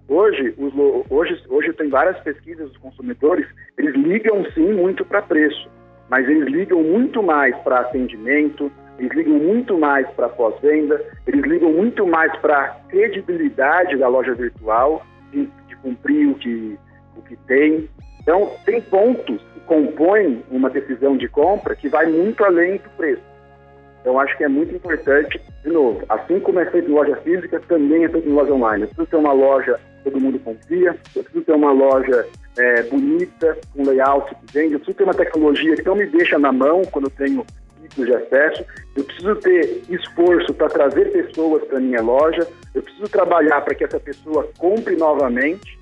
Hoje, 0.09 0.55
os, 0.57 0.73
hoje, 1.09 1.43
hoje 1.49 1.73
tem 1.73 1.89
várias 1.89 2.17
pesquisas 2.21 2.69
dos 2.69 2.77
consumidores, 2.77 3.45
eles 3.77 3.93
ligam 3.95 4.45
sim 4.53 4.71
muito 4.73 5.03
para 5.03 5.21
preço, 5.21 5.69
mas 6.09 6.27
eles 6.29 6.47
ligam 6.47 6.81
muito 6.81 7.21
mais 7.21 7.55
para 7.57 7.81
atendimento, 7.81 8.71
eles 8.97 9.11
ligam 9.11 9.33
muito 9.33 9.77
mais 9.77 10.09
para 10.11 10.29
pós-venda, 10.29 11.03
eles 11.27 11.45
ligam 11.45 11.71
muito 11.73 12.07
mais 12.07 12.33
para 12.37 12.57
a 12.57 12.69
credibilidade 12.87 13.97
da 13.97 14.07
loja 14.07 14.33
virtual, 14.33 15.05
de, 15.31 15.49
de, 15.67 15.75
cumprir 15.77 16.29
o 16.29 16.35
que, 16.35 16.79
o 17.17 17.21
que 17.23 17.35
tem. 17.45 17.89
Então, 18.21 18.49
tem 18.65 18.79
pontos 18.81 19.41
que 19.53 19.59
compõem 19.65 20.41
uma 20.49 20.69
decisão 20.69 21.17
de 21.17 21.27
compra 21.27 21.75
que 21.75 21.89
vai 21.89 22.05
muito 22.07 22.43
além 22.45 22.77
do 22.77 22.89
preço. 22.91 23.21
Então, 24.01 24.17
acho 24.19 24.37
que 24.37 24.45
é 24.45 24.47
muito 24.47 24.73
importante, 24.73 25.41
de 25.63 25.69
novo, 25.69 26.01
assim 26.07 26.39
como 26.39 26.61
é 26.61 26.65
feito 26.71 26.89
em 26.89 26.93
loja 26.93 27.17
física, 27.17 27.61
também 27.67 28.05
é 28.05 28.09
feito 28.09 28.29
em 28.29 28.33
loja 28.33 28.53
online. 28.53 28.83
Eu 28.83 28.87
preciso 28.87 29.07
ter 29.07 29.17
uma 29.17 29.33
loja 29.33 29.77
todo 30.09 30.21
mundo 30.21 30.39
confia, 30.39 30.97
eu 31.15 31.23
preciso 31.23 31.43
ter 31.43 31.53
uma 31.53 31.71
loja 31.71 32.25
é, 32.57 32.83
bonita, 32.83 33.57
com 33.73 33.83
layout 33.83 34.33
que 34.33 34.53
vende, 34.53 34.73
eu 34.73 34.79
preciso 34.79 34.97
ter 34.97 35.03
uma 35.03 35.13
tecnologia 35.13 35.75
que 35.75 35.85
não 35.85 35.95
me 35.95 36.05
deixa 36.05 36.39
na 36.39 36.51
mão 36.51 36.81
quando 36.85 37.05
eu 37.05 37.11
tenho 37.11 37.45
de 37.95 38.13
acesso, 38.13 38.63
eu 38.95 39.03
preciso 39.03 39.35
ter 39.37 39.83
esforço 39.89 40.53
para 40.53 40.67
trazer 40.67 41.11
pessoas 41.11 41.63
para 41.65 41.79
minha 41.79 42.01
loja, 42.01 42.47
eu 42.73 42.81
preciso 42.81 43.07
trabalhar 43.09 43.61
para 43.61 43.73
que 43.73 43.83
essa 43.83 43.99
pessoa 43.99 44.49
compre 44.57 44.95
novamente. 44.95 45.77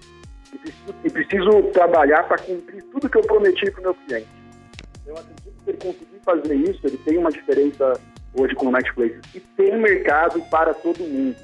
E 0.53 0.58
preciso, 0.58 0.96
e 1.03 1.10
preciso 1.10 1.63
trabalhar 1.74 2.24
para 2.24 2.38
cumprir 2.38 2.82
tudo 2.84 3.10
que 3.10 3.17
eu 3.17 3.22
prometi 3.24 3.70
para 3.72 3.82
o 3.82 3.84
meu 3.84 3.96
cliente. 3.96 4.27
Eu 5.05 5.15
acredito 5.15 5.63
que 5.63 5.70
ele 5.70 5.77
conseguir 5.77 6.20
fazer 6.24 6.55
isso, 6.55 6.79
ele 6.86 6.98
tem 7.00 7.17
uma 7.17 7.32
diferença 7.32 8.00
hoje 8.34 8.55
com 8.55 8.67
o 8.67 8.72
Marketplace 8.72 9.20
e 9.34 9.39
tem 9.39 9.77
mercado 9.77 10.39
para 10.50 10.74
todo 10.74 11.00
mundo. 11.00 11.36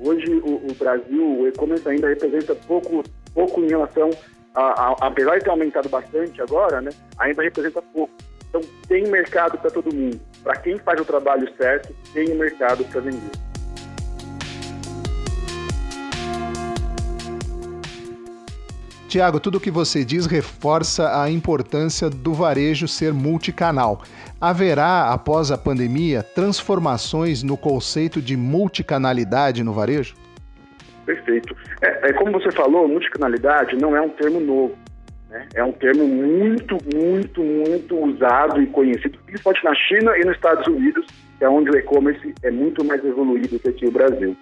Hoje 0.00 0.32
o, 0.34 0.70
o 0.70 0.74
Brasil, 0.78 1.40
o 1.40 1.48
e-commerce 1.48 1.88
ainda 1.88 2.08
representa 2.08 2.54
pouco, 2.54 3.02
pouco 3.34 3.60
em 3.60 3.68
relação 3.68 4.10
a, 4.54 4.62
a, 4.62 4.96
apesar 5.00 5.38
de 5.38 5.44
ter 5.44 5.50
aumentado 5.50 5.88
bastante 5.88 6.40
agora, 6.40 6.80
né, 6.80 6.90
ainda 7.18 7.42
representa 7.42 7.82
pouco. 7.82 8.12
Então 8.48 8.60
tem 8.88 9.06
mercado 9.08 9.58
para 9.58 9.70
todo 9.70 9.94
mundo. 9.94 10.20
Para 10.42 10.56
quem 10.56 10.78
faz 10.78 11.00
o 11.00 11.04
trabalho 11.04 11.48
certo, 11.56 11.94
tem 12.12 12.34
mercado 12.34 12.84
para 12.84 13.00
vender. 13.00 13.47
Tiago, 19.08 19.40
tudo 19.40 19.56
o 19.56 19.60
que 19.60 19.70
você 19.70 20.04
diz 20.04 20.26
reforça 20.26 21.22
a 21.22 21.30
importância 21.30 22.10
do 22.10 22.34
varejo 22.34 22.86
ser 22.86 23.14
multicanal. 23.14 24.02
Haverá, 24.38 25.10
após 25.10 25.50
a 25.50 25.56
pandemia, 25.56 26.22
transformações 26.22 27.42
no 27.42 27.56
conceito 27.56 28.20
de 28.20 28.36
multicanalidade 28.36 29.64
no 29.64 29.72
varejo? 29.72 30.14
Perfeito. 31.06 31.56
É, 31.80 32.10
é, 32.10 32.12
como 32.12 32.32
você 32.32 32.52
falou, 32.52 32.86
multicanalidade 32.86 33.76
não 33.76 33.96
é 33.96 34.00
um 34.02 34.10
termo 34.10 34.40
novo. 34.40 34.76
Né? 35.30 35.48
É 35.54 35.64
um 35.64 35.72
termo 35.72 36.06
muito, 36.06 36.76
muito, 36.94 37.42
muito 37.42 37.96
usado 37.96 38.60
e 38.60 38.66
conhecido, 38.66 39.18
principalmente 39.24 39.64
na 39.64 39.74
China 39.74 40.18
e 40.18 40.24
nos 40.24 40.36
Estados 40.36 40.66
Unidos, 40.66 41.06
que 41.38 41.44
é 41.44 41.48
onde 41.48 41.70
o 41.70 41.78
e-commerce 41.78 42.34
é 42.42 42.50
muito 42.50 42.84
mais 42.84 43.02
evoluído 43.02 43.58
que 43.58 43.70
aqui 43.70 43.86
no 43.86 43.92
Brasil. 43.92 44.36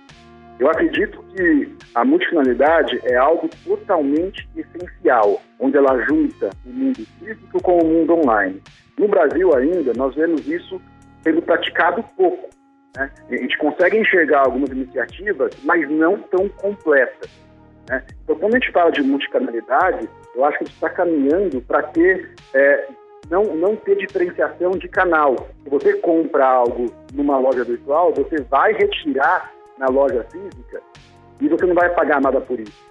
Eu 0.59 0.71
acredito 0.71 1.23
que 1.35 1.77
a 1.95 2.05
multifinalidade 2.05 2.99
é 3.05 3.15
algo 3.17 3.49
totalmente 3.65 4.49
essencial, 4.57 5.43
onde 5.61 5.77
ela 5.77 6.01
junta 6.05 6.51
o 6.65 6.71
mundo 6.71 7.07
físico 7.19 7.63
com 7.63 7.79
o 7.79 7.85
mundo 7.85 8.15
online. 8.15 8.63
No 8.99 9.07
Brasil 9.07 9.55
ainda, 9.55 9.93
nós 9.95 10.15
vemos 10.15 10.47
isso 10.49 10.81
sendo 11.23 11.43
praticado 11.43 12.03
pouco. 12.17 12.49
Né? 12.97 13.11
A 13.31 13.37
gente 13.37 13.59
consegue 13.59 13.99
enxergar 13.99 14.47
algumas 14.47 14.71
iniciativas, 14.71 15.53
mas 15.63 15.89
não 15.91 16.19
tão 16.23 16.49
completas. 16.49 17.31
Né? 17.89 18.03
Então, 18.25 18.37
quando 18.37 18.55
a 18.55 18.59
gente 18.59 18.73
fala 18.73 18.91
de 18.91 19.03
multicanalidade, 19.03 20.09
eu 20.35 20.45
acho 20.45 20.59
que 20.59 20.65
a 20.65 20.67
gente 20.67 20.75
está 20.75 20.89
caminhando 20.89 21.61
para 21.61 21.83
ter 21.83 22.35
é, 22.55 22.89
não, 23.31 23.45
não 23.57 23.77
ter 23.77 23.97
diferenciação 23.97 24.71
de 24.71 24.89
canal. 24.89 25.37
Se 25.63 25.69
você 25.69 25.95
compra 25.99 26.47
algo 26.47 26.87
numa 27.13 27.39
loja 27.39 27.65
virtual, 27.65 28.15
você 28.15 28.41
vai 28.43 28.73
retirar 28.73 29.56
na 29.79 29.87
loja 29.87 30.25
física 30.31 30.83
e 31.41 31.49
você 31.49 31.67
não 31.67 31.75
vai 31.75 31.93
pagar 31.95 32.21
nada 32.21 32.41
por 32.41 32.59
isso. 32.59 32.87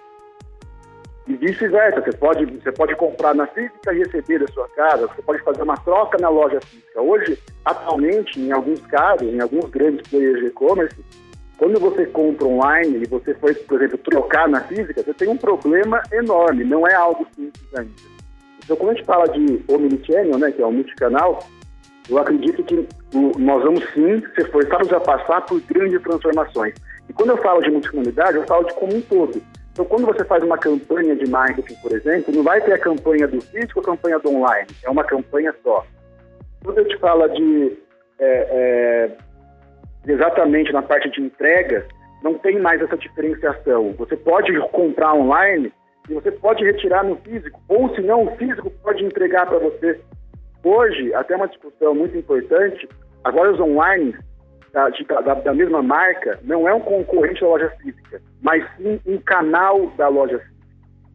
E 1.26 1.34
vice-versa, 1.34 2.00
você 2.00 2.16
pode, 2.16 2.46
você 2.46 2.70
pode 2.70 2.94
comprar 2.94 3.34
na 3.34 3.48
física 3.48 3.92
e 3.92 3.98
receber 3.98 4.38
da 4.38 4.46
sua 4.52 4.68
casa, 4.68 5.08
você 5.08 5.22
pode 5.22 5.42
fazer 5.42 5.62
uma 5.62 5.76
troca 5.78 6.16
na 6.20 6.28
loja 6.28 6.60
física. 6.60 7.02
Hoje, 7.02 7.36
atualmente, 7.64 8.40
em 8.40 8.52
alguns 8.52 8.80
casos, 8.86 9.26
em 9.26 9.40
alguns 9.40 9.68
grandes 9.70 10.08
players 10.08 10.38
de 10.38 10.46
e-commerce, 10.46 10.96
quando 11.58 11.80
você 11.80 12.06
compra 12.06 12.46
online 12.46 13.02
e 13.02 13.08
você 13.08 13.34
foi, 13.34 13.54
por 13.54 13.82
exemplo, 13.82 13.98
trocar 13.98 14.48
na 14.48 14.60
física, 14.62 15.02
você 15.02 15.14
tem 15.14 15.28
um 15.28 15.36
problema 15.36 16.00
enorme, 16.12 16.62
não 16.62 16.86
é 16.86 16.94
algo 16.94 17.26
simples 17.34 17.74
ainda. 17.74 17.92
Então, 18.62 18.76
quando 18.76 18.90
a 18.90 18.94
gente 18.94 19.06
fala 19.06 19.26
de 19.26 19.64
omnichannel, 19.68 20.38
né, 20.38 20.52
que 20.52 20.62
é 20.62 20.66
o 20.66 20.72
multicanal, 20.72 21.40
eu 22.08 22.18
acredito 22.18 22.62
que 22.62 22.86
nós 23.38 23.62
vamos 23.62 23.84
sim 23.92 24.22
ser 24.34 24.50
forçados 24.50 24.92
a 24.92 25.00
passar 25.00 25.40
por 25.42 25.60
grandes 25.62 26.02
transformações. 26.02 26.74
E 27.08 27.12
quando 27.12 27.30
eu 27.30 27.36
falo 27.38 27.62
de 27.62 27.70
multicanalidade, 27.70 28.36
eu 28.36 28.46
falo 28.46 28.64
de 28.64 28.74
como 28.74 28.96
um 28.96 29.00
todo. 29.00 29.40
Então, 29.72 29.84
quando 29.84 30.06
você 30.06 30.24
faz 30.24 30.42
uma 30.42 30.56
campanha 30.56 31.14
de 31.14 31.28
marketing, 31.28 31.74
por 31.82 31.92
exemplo, 31.92 32.34
não 32.34 32.42
vai 32.42 32.60
ter 32.62 32.72
a 32.72 32.78
campanha 32.78 33.28
do 33.28 33.40
físico 33.42 33.80
a 33.80 33.84
campanha 33.84 34.18
do 34.18 34.30
online, 34.30 34.68
é 34.82 34.88
uma 34.88 35.04
campanha 35.04 35.54
só. 35.62 35.84
Quando 36.64 36.78
eu 36.78 36.88
te 36.88 36.96
falo 36.98 37.28
de 37.28 37.76
é, 38.18 38.26
é, 38.26 39.16
exatamente 40.06 40.72
na 40.72 40.82
parte 40.82 41.10
de 41.10 41.20
entrega, 41.20 41.86
não 42.22 42.34
tem 42.34 42.58
mais 42.58 42.80
essa 42.80 42.96
diferenciação. 42.96 43.92
Você 43.98 44.16
pode 44.16 44.58
comprar 44.70 45.14
online 45.14 45.72
e 46.08 46.14
você 46.14 46.30
pode 46.30 46.64
retirar 46.64 47.04
no 47.04 47.16
físico, 47.16 47.60
ou 47.68 47.94
se 47.94 48.00
não, 48.00 48.24
o 48.24 48.36
físico 48.36 48.70
pode 48.82 49.04
entregar 49.04 49.46
para 49.46 49.58
você. 49.58 50.00
Hoje, 50.64 51.12
até 51.14 51.36
uma 51.36 51.48
discussão 51.48 51.94
muito 51.94 52.16
importante, 52.16 52.88
agora 53.26 53.52
os 53.52 53.60
online 53.60 54.14
da, 54.72 54.88
da, 54.88 55.34
da, 55.34 55.54
mesma 55.54 55.82
marca 55.82 56.38
não 56.44 56.68
é 56.68 56.74
um 56.74 56.80
concorrente 56.80 57.40
da 57.40 57.48
loja 57.48 57.70
física, 57.82 58.20
mas 58.42 58.64
sim 58.76 59.00
um 59.06 59.18
canal 59.18 59.90
da 59.96 60.08
loja 60.08 60.38
física. 60.38 60.56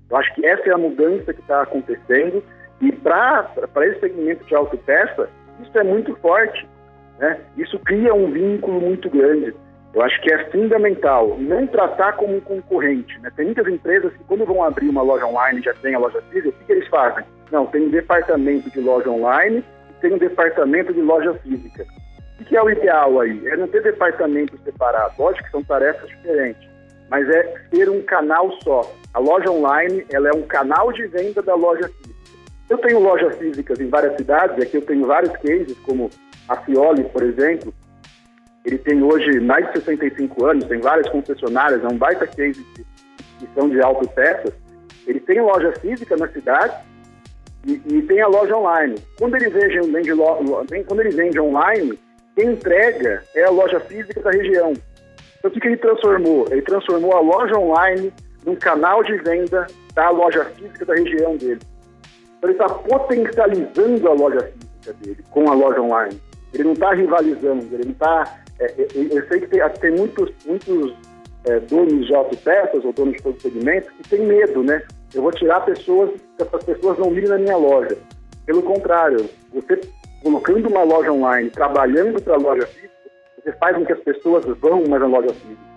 Eu 0.09 0.17
acho 0.17 0.33
que 0.35 0.45
essa 0.45 0.69
é 0.69 0.73
a 0.73 0.77
mudança 0.77 1.33
que 1.33 1.39
está 1.39 1.61
acontecendo 1.61 2.43
e 2.81 2.91
para 2.91 3.47
esse 3.81 3.99
segmento 3.99 4.43
de 4.45 4.55
autopeça, 4.55 5.29
isso 5.61 5.77
é 5.77 5.83
muito 5.83 6.15
forte. 6.17 6.67
Né? 7.19 7.39
Isso 7.55 7.79
cria 7.79 8.13
um 8.13 8.31
vínculo 8.31 8.81
muito 8.81 9.09
grande. 9.09 9.53
Eu 9.93 10.01
acho 10.01 10.19
que 10.21 10.33
é 10.33 10.49
fundamental 10.51 11.37
não 11.37 11.67
tratar 11.67 12.13
como 12.13 12.37
um 12.37 12.41
concorrente. 12.41 13.17
Né? 13.19 13.31
Tem 13.35 13.45
muitas 13.45 13.67
empresas 13.67 14.11
que, 14.13 14.23
quando 14.23 14.45
vão 14.45 14.63
abrir 14.63 14.89
uma 14.89 15.01
loja 15.01 15.25
online 15.25 15.61
já 15.61 15.73
tem 15.75 15.93
a 15.93 15.99
loja 15.99 16.21
física, 16.23 16.49
o 16.49 16.53
que, 16.53 16.65
que 16.65 16.71
eles 16.71 16.87
fazem? 16.87 17.23
Não, 17.51 17.67
tem 17.67 17.83
um 17.83 17.89
departamento 17.89 18.69
de 18.71 18.79
loja 18.79 19.09
online 19.09 19.63
tem 20.01 20.13
um 20.13 20.17
departamento 20.17 20.93
de 20.93 21.01
loja 21.01 21.33
física. 21.35 21.85
O 22.41 22.43
que 22.43 22.57
é 22.57 22.63
o 22.63 22.69
ideal 22.71 23.19
aí? 23.19 23.47
É 23.47 23.55
não 23.55 23.67
ter 23.67 23.83
departamentos 23.83 24.59
separados. 24.63 25.15
Lógico 25.17 25.45
que 25.45 25.51
são 25.51 25.63
tarefas 25.63 26.09
diferentes. 26.09 26.67
mas 27.07 27.29
é 27.29 27.53
ser 27.69 27.87
um 27.87 28.01
canal 28.01 28.51
só. 28.63 28.91
A 29.13 29.19
loja 29.19 29.51
online 29.51 30.05
ela 30.11 30.29
é 30.29 30.33
um 30.33 30.41
canal 30.41 30.91
de 30.91 31.05
venda 31.07 31.41
da 31.41 31.53
loja 31.53 31.87
física. 31.87 32.15
Eu 32.69 32.77
tenho 32.79 32.99
lojas 32.99 33.37
físicas 33.37 33.79
em 33.79 33.89
várias 33.89 34.15
cidades, 34.15 34.57
aqui 34.57 34.77
eu 34.77 34.81
tenho 34.81 35.05
vários 35.05 35.31
cases, 35.33 35.77
como 35.79 36.09
a 36.47 36.55
Fioli, 36.55 37.03
por 37.03 37.21
exemplo. 37.21 37.73
Ele 38.65 38.77
tem 38.77 39.03
hoje 39.03 39.39
mais 39.39 39.67
de 39.67 39.73
65 39.79 40.45
anos, 40.45 40.65
tem 40.65 40.79
várias 40.79 41.09
concessionárias, 41.09 41.83
é 41.83 41.87
um 41.87 41.97
baita 41.97 42.25
case 42.25 42.63
de, 42.75 42.85
de 43.39 43.53
são 43.53 43.69
de 43.69 43.81
autopeças. 43.81 44.53
Ele 45.05 45.19
tem 45.19 45.41
loja 45.41 45.73
física 45.73 46.15
na 46.17 46.27
cidade 46.29 46.73
e, 47.67 47.73
e 47.73 48.01
tem 48.03 48.21
a 48.21 48.27
loja 48.27 48.55
online. 48.55 48.95
Quando 49.19 49.35
ele, 49.35 49.49
vende, 49.49 49.79
vende, 49.91 50.11
quando 50.85 51.01
ele 51.01 51.11
vende 51.11 51.39
online, 51.39 51.99
quem 52.41 52.53
entrega 52.53 53.23
é 53.35 53.43
a 53.43 53.51
loja 53.51 53.79
física 53.81 54.19
da 54.19 54.31
região. 54.31 54.73
Então, 55.37 55.51
o 55.51 55.53
que, 55.53 55.67
ele 55.67 55.77
transformou? 55.77 56.47
Ele 56.49 56.61
transformou 56.63 57.15
a 57.15 57.19
loja 57.19 57.55
online 57.57 58.11
num 58.43 58.55
canal 58.55 59.03
de 59.03 59.15
venda 59.17 59.67
da 59.93 60.09
loja 60.09 60.45
física 60.45 60.85
da 60.85 60.95
região 60.95 61.37
dele. 61.37 61.59
Então, 62.37 62.49
ele 62.49 62.53
está 62.53 62.67
potencializando 62.67 64.07
a 64.07 64.13
loja 64.13 64.39
física 64.39 64.93
dele 64.93 65.23
com 65.29 65.51
a 65.51 65.53
loja 65.53 65.81
online. 65.81 66.19
Ele 66.53 66.63
não 66.63 66.73
está 66.73 66.93
rivalizando, 66.93 67.67
ele 67.71 67.85
não 67.85 67.91
está. 67.91 68.39
É, 68.59 68.65
é, 68.65 68.87
eu 68.95 69.27
sei 69.27 69.41
que 69.41 69.47
tem, 69.47 69.61
tem 69.79 69.91
muitos, 69.91 70.31
muitos 70.45 70.95
é, 71.45 71.59
donos 71.59 72.07
de 72.07 72.15
autopeças 72.15 72.83
ou 72.83 72.91
donos 72.91 73.17
de 73.17 73.23
todo 73.23 73.41
segmento 73.41 73.91
que 73.93 74.09
têm 74.09 74.25
medo, 74.25 74.63
né? 74.63 74.81
Eu 75.13 75.21
vou 75.21 75.31
tirar 75.31 75.61
pessoas, 75.61 76.09
que 76.37 76.43
essas 76.43 76.63
pessoas 76.63 76.97
não 76.97 77.11
virem 77.11 77.29
na 77.29 77.37
minha 77.37 77.57
loja. 77.57 77.95
Pelo 78.45 78.63
contrário, 78.63 79.29
você 79.53 79.79
colocando 80.21 80.67
uma 80.67 80.83
loja 80.83 81.11
online, 81.11 81.49
trabalhando 81.49 82.21
para 82.21 82.35
a 82.35 82.37
loja 82.37 82.65
física, 82.67 82.91
você 83.43 83.51
faz 83.53 83.75
com 83.75 83.85
que 83.85 83.93
as 83.93 83.99
pessoas 83.99 84.45
vão 84.59 84.83
mais 84.87 85.01
na 85.01 85.07
loja 85.07 85.33
física. 85.33 85.71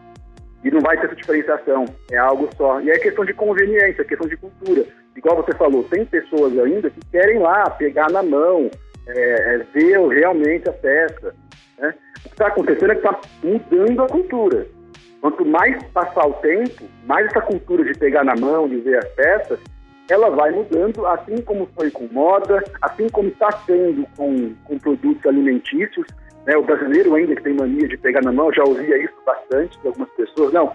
E 0.62 0.70
não 0.70 0.80
vai 0.80 0.96
ter 0.98 1.06
essa 1.06 1.16
diferenciação, 1.16 1.84
é 2.10 2.16
algo 2.16 2.48
só. 2.56 2.80
E 2.80 2.90
é 2.90 2.98
questão 2.98 3.24
de 3.24 3.34
conveniência, 3.34 4.02
é 4.02 4.04
questão 4.04 4.26
de 4.26 4.36
cultura. 4.36 4.84
Igual 5.14 5.36
você 5.36 5.52
falou, 5.52 5.84
tem 5.84 6.06
pessoas 6.06 6.58
ainda 6.58 6.88
que 6.90 7.00
querem 7.10 7.38
lá 7.38 7.68
pegar 7.70 8.10
na 8.10 8.22
mão, 8.22 8.70
é, 9.06 9.54
é, 9.54 9.58
ver 9.74 9.98
realmente 10.08 10.68
a 10.68 10.72
peça. 10.72 11.34
Né? 11.78 11.94
O 12.18 12.28
que 12.28 12.34
está 12.34 12.46
acontecendo 12.46 12.92
é 12.92 12.94
que 12.94 13.06
está 13.06 13.20
mudando 13.42 14.02
a 14.02 14.08
cultura. 14.08 14.66
Quanto 15.20 15.44
mais 15.44 15.82
passar 15.84 16.26
o 16.26 16.34
tempo, 16.34 16.84
mais 17.06 17.26
essa 17.26 17.40
cultura 17.42 17.84
de 17.84 17.98
pegar 17.98 18.24
na 18.24 18.34
mão, 18.34 18.68
de 18.68 18.76
ver 18.76 18.98
as 18.98 19.08
peças, 19.10 19.58
ela 20.10 20.30
vai 20.30 20.50
mudando, 20.50 21.06
assim 21.06 21.40
como 21.42 21.68
foi 21.74 21.90
com 21.90 22.06
moda, 22.12 22.62
assim 22.82 23.08
como 23.08 23.28
está 23.28 23.50
sendo 23.66 24.06
com, 24.16 24.54
com 24.64 24.78
produtos 24.78 25.24
alimentícios. 25.26 26.06
Né? 26.46 26.56
O 26.56 26.62
brasileiro 26.62 27.14
ainda 27.14 27.34
que 27.34 27.42
tem 27.42 27.54
mania 27.54 27.88
de 27.88 27.96
pegar 27.96 28.22
na 28.22 28.32
mão, 28.32 28.52
já 28.52 28.62
ouvia 28.64 28.98
isso 28.98 29.14
bastante 29.24 29.80
de 29.80 29.86
algumas 29.86 30.10
pessoas. 30.10 30.52
Não, 30.52 30.72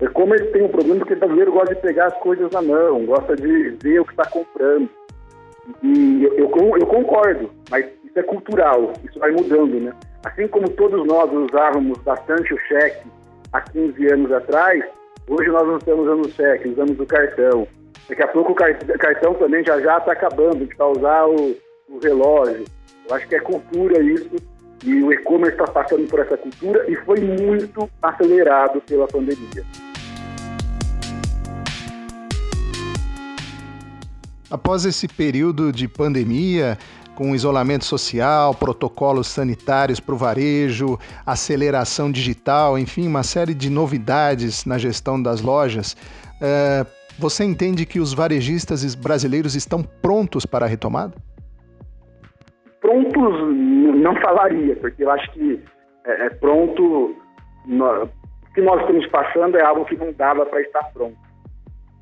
é 0.00 0.06
como 0.08 0.34
ele 0.34 0.46
tem 0.46 0.62
um 0.62 0.68
problema 0.68 0.98
porque 0.98 1.14
o 1.14 1.18
brasileiro 1.18 1.52
gosta 1.52 1.74
de 1.74 1.80
pegar 1.80 2.06
as 2.06 2.18
coisas 2.18 2.50
na 2.50 2.60
mão, 2.60 3.06
gosta 3.06 3.34
de 3.34 3.70
ver 3.82 4.00
o 4.00 4.04
que 4.04 4.12
está 4.12 4.28
comprando. 4.28 4.88
E 5.82 6.24
eu, 6.24 6.50
eu, 6.54 6.78
eu, 6.78 6.86
concordo, 6.86 7.50
mas 7.70 7.86
isso 8.04 8.18
é 8.18 8.22
cultural, 8.22 8.92
isso 9.04 9.18
vai 9.18 9.32
mudando, 9.32 9.80
né? 9.80 9.92
Assim 10.24 10.46
como 10.46 10.68
todos 10.70 11.04
nós 11.06 11.32
usávamos 11.32 11.98
bastante 11.98 12.54
o 12.54 12.58
cheque 12.68 13.08
há 13.52 13.60
15 13.60 14.12
anos 14.12 14.32
atrás, 14.32 14.84
hoje 15.26 15.48
nós 15.48 15.66
não 15.66 15.78
estamos 15.78 16.06
usando 16.06 16.26
o 16.26 16.30
cheque, 16.30 16.68
usamos 16.68 17.00
o 17.00 17.06
cartão. 17.06 17.66
Daqui 18.08 18.22
a 18.22 18.28
pouco 18.28 18.52
o 18.52 18.54
cartão 18.54 19.34
também 19.34 19.64
já 19.64 19.80
já 19.80 19.98
está 19.98 20.12
acabando, 20.12 20.68
vai 20.78 20.88
usar 20.88 21.26
o, 21.26 21.56
o 21.88 21.98
relógio. 22.00 22.64
Eu 23.08 23.14
acho 23.14 23.28
que 23.28 23.34
é 23.34 23.40
cultura 23.40 24.00
isso, 24.00 24.30
e 24.84 25.02
o 25.02 25.12
e-commerce 25.12 25.58
está 25.58 25.66
passando 25.72 26.06
por 26.08 26.20
essa 26.20 26.36
cultura 26.36 26.84
e 26.88 26.96
foi 26.96 27.20
muito 27.20 27.88
acelerado 28.02 28.80
pela 28.82 29.06
pandemia. 29.06 29.64
Após 34.48 34.84
esse 34.84 35.08
período 35.08 35.72
de 35.72 35.88
pandemia, 35.88 36.78
com 37.16 37.34
isolamento 37.34 37.84
social, 37.84 38.54
protocolos 38.54 39.26
sanitários 39.26 39.98
para 39.98 40.14
o 40.14 40.18
varejo, 40.18 40.98
aceleração 41.24 42.12
digital, 42.12 42.78
enfim, 42.78 43.08
uma 43.08 43.24
série 43.24 43.54
de 43.54 43.68
novidades 43.68 44.64
na 44.64 44.78
gestão 44.78 45.20
das 45.20 45.40
lojas, 45.40 45.96
uh, 46.36 46.95
você 47.18 47.44
entende 47.44 47.86
que 47.86 47.98
os 47.98 48.12
varejistas 48.12 48.94
brasileiros 48.94 49.54
estão 49.54 49.82
prontos 49.82 50.44
para 50.44 50.66
a 50.66 50.68
retomada? 50.68 51.14
Prontos 52.80 53.56
não 53.96 54.14
falaria, 54.20 54.76
porque 54.76 55.02
eu 55.02 55.10
acho 55.10 55.30
que 55.32 55.60
é, 56.04 56.26
é 56.26 56.30
pronto. 56.30 57.16
o 57.66 58.54
que 58.54 58.60
nós 58.60 58.80
estamos 58.80 59.06
passando 59.08 59.56
é 59.56 59.62
algo 59.62 59.84
que 59.84 59.96
não 59.96 60.12
dava 60.12 60.46
para 60.46 60.60
estar 60.60 60.84
pronto. 60.92 61.16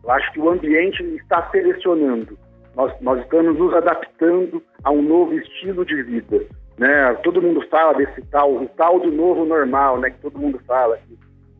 Eu 0.02 0.10
acho 0.10 0.32
que 0.32 0.40
o 0.40 0.50
ambiente 0.50 1.02
está 1.16 1.48
selecionando. 1.50 2.38
Nós, 2.76 2.92
nós 3.00 3.20
estamos 3.20 3.58
nos 3.58 3.72
adaptando 3.74 4.62
a 4.82 4.90
um 4.90 5.00
novo 5.00 5.32
estilo 5.34 5.84
de 5.84 6.02
vida. 6.02 6.44
Né? 6.76 7.14
Todo 7.22 7.40
mundo 7.40 7.64
fala 7.70 7.94
desse 7.94 8.20
tal, 8.30 8.52
o 8.54 8.68
tal 8.76 9.00
do 9.00 9.10
novo 9.10 9.44
normal, 9.44 9.98
né? 10.00 10.10
que 10.10 10.20
todo 10.20 10.38
mundo 10.38 10.60
fala. 10.66 10.98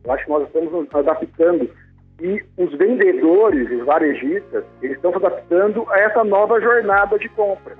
Eu 0.03 0.11
acho 0.11 0.25
que 0.25 0.29
nós 0.29 0.43
estamos 0.43 0.71
nos 0.71 0.93
adaptando 0.93 1.69
e 2.21 2.43
os 2.57 2.71
vendedores, 2.77 3.69
os 3.71 3.85
varejistas, 3.85 4.63
eles 4.81 4.95
estão 4.95 5.11
se 5.11 5.17
adaptando 5.17 5.85
a 5.89 5.99
essa 5.99 6.23
nova 6.23 6.59
jornada 6.61 7.19
de 7.19 7.27
compra. 7.29 7.75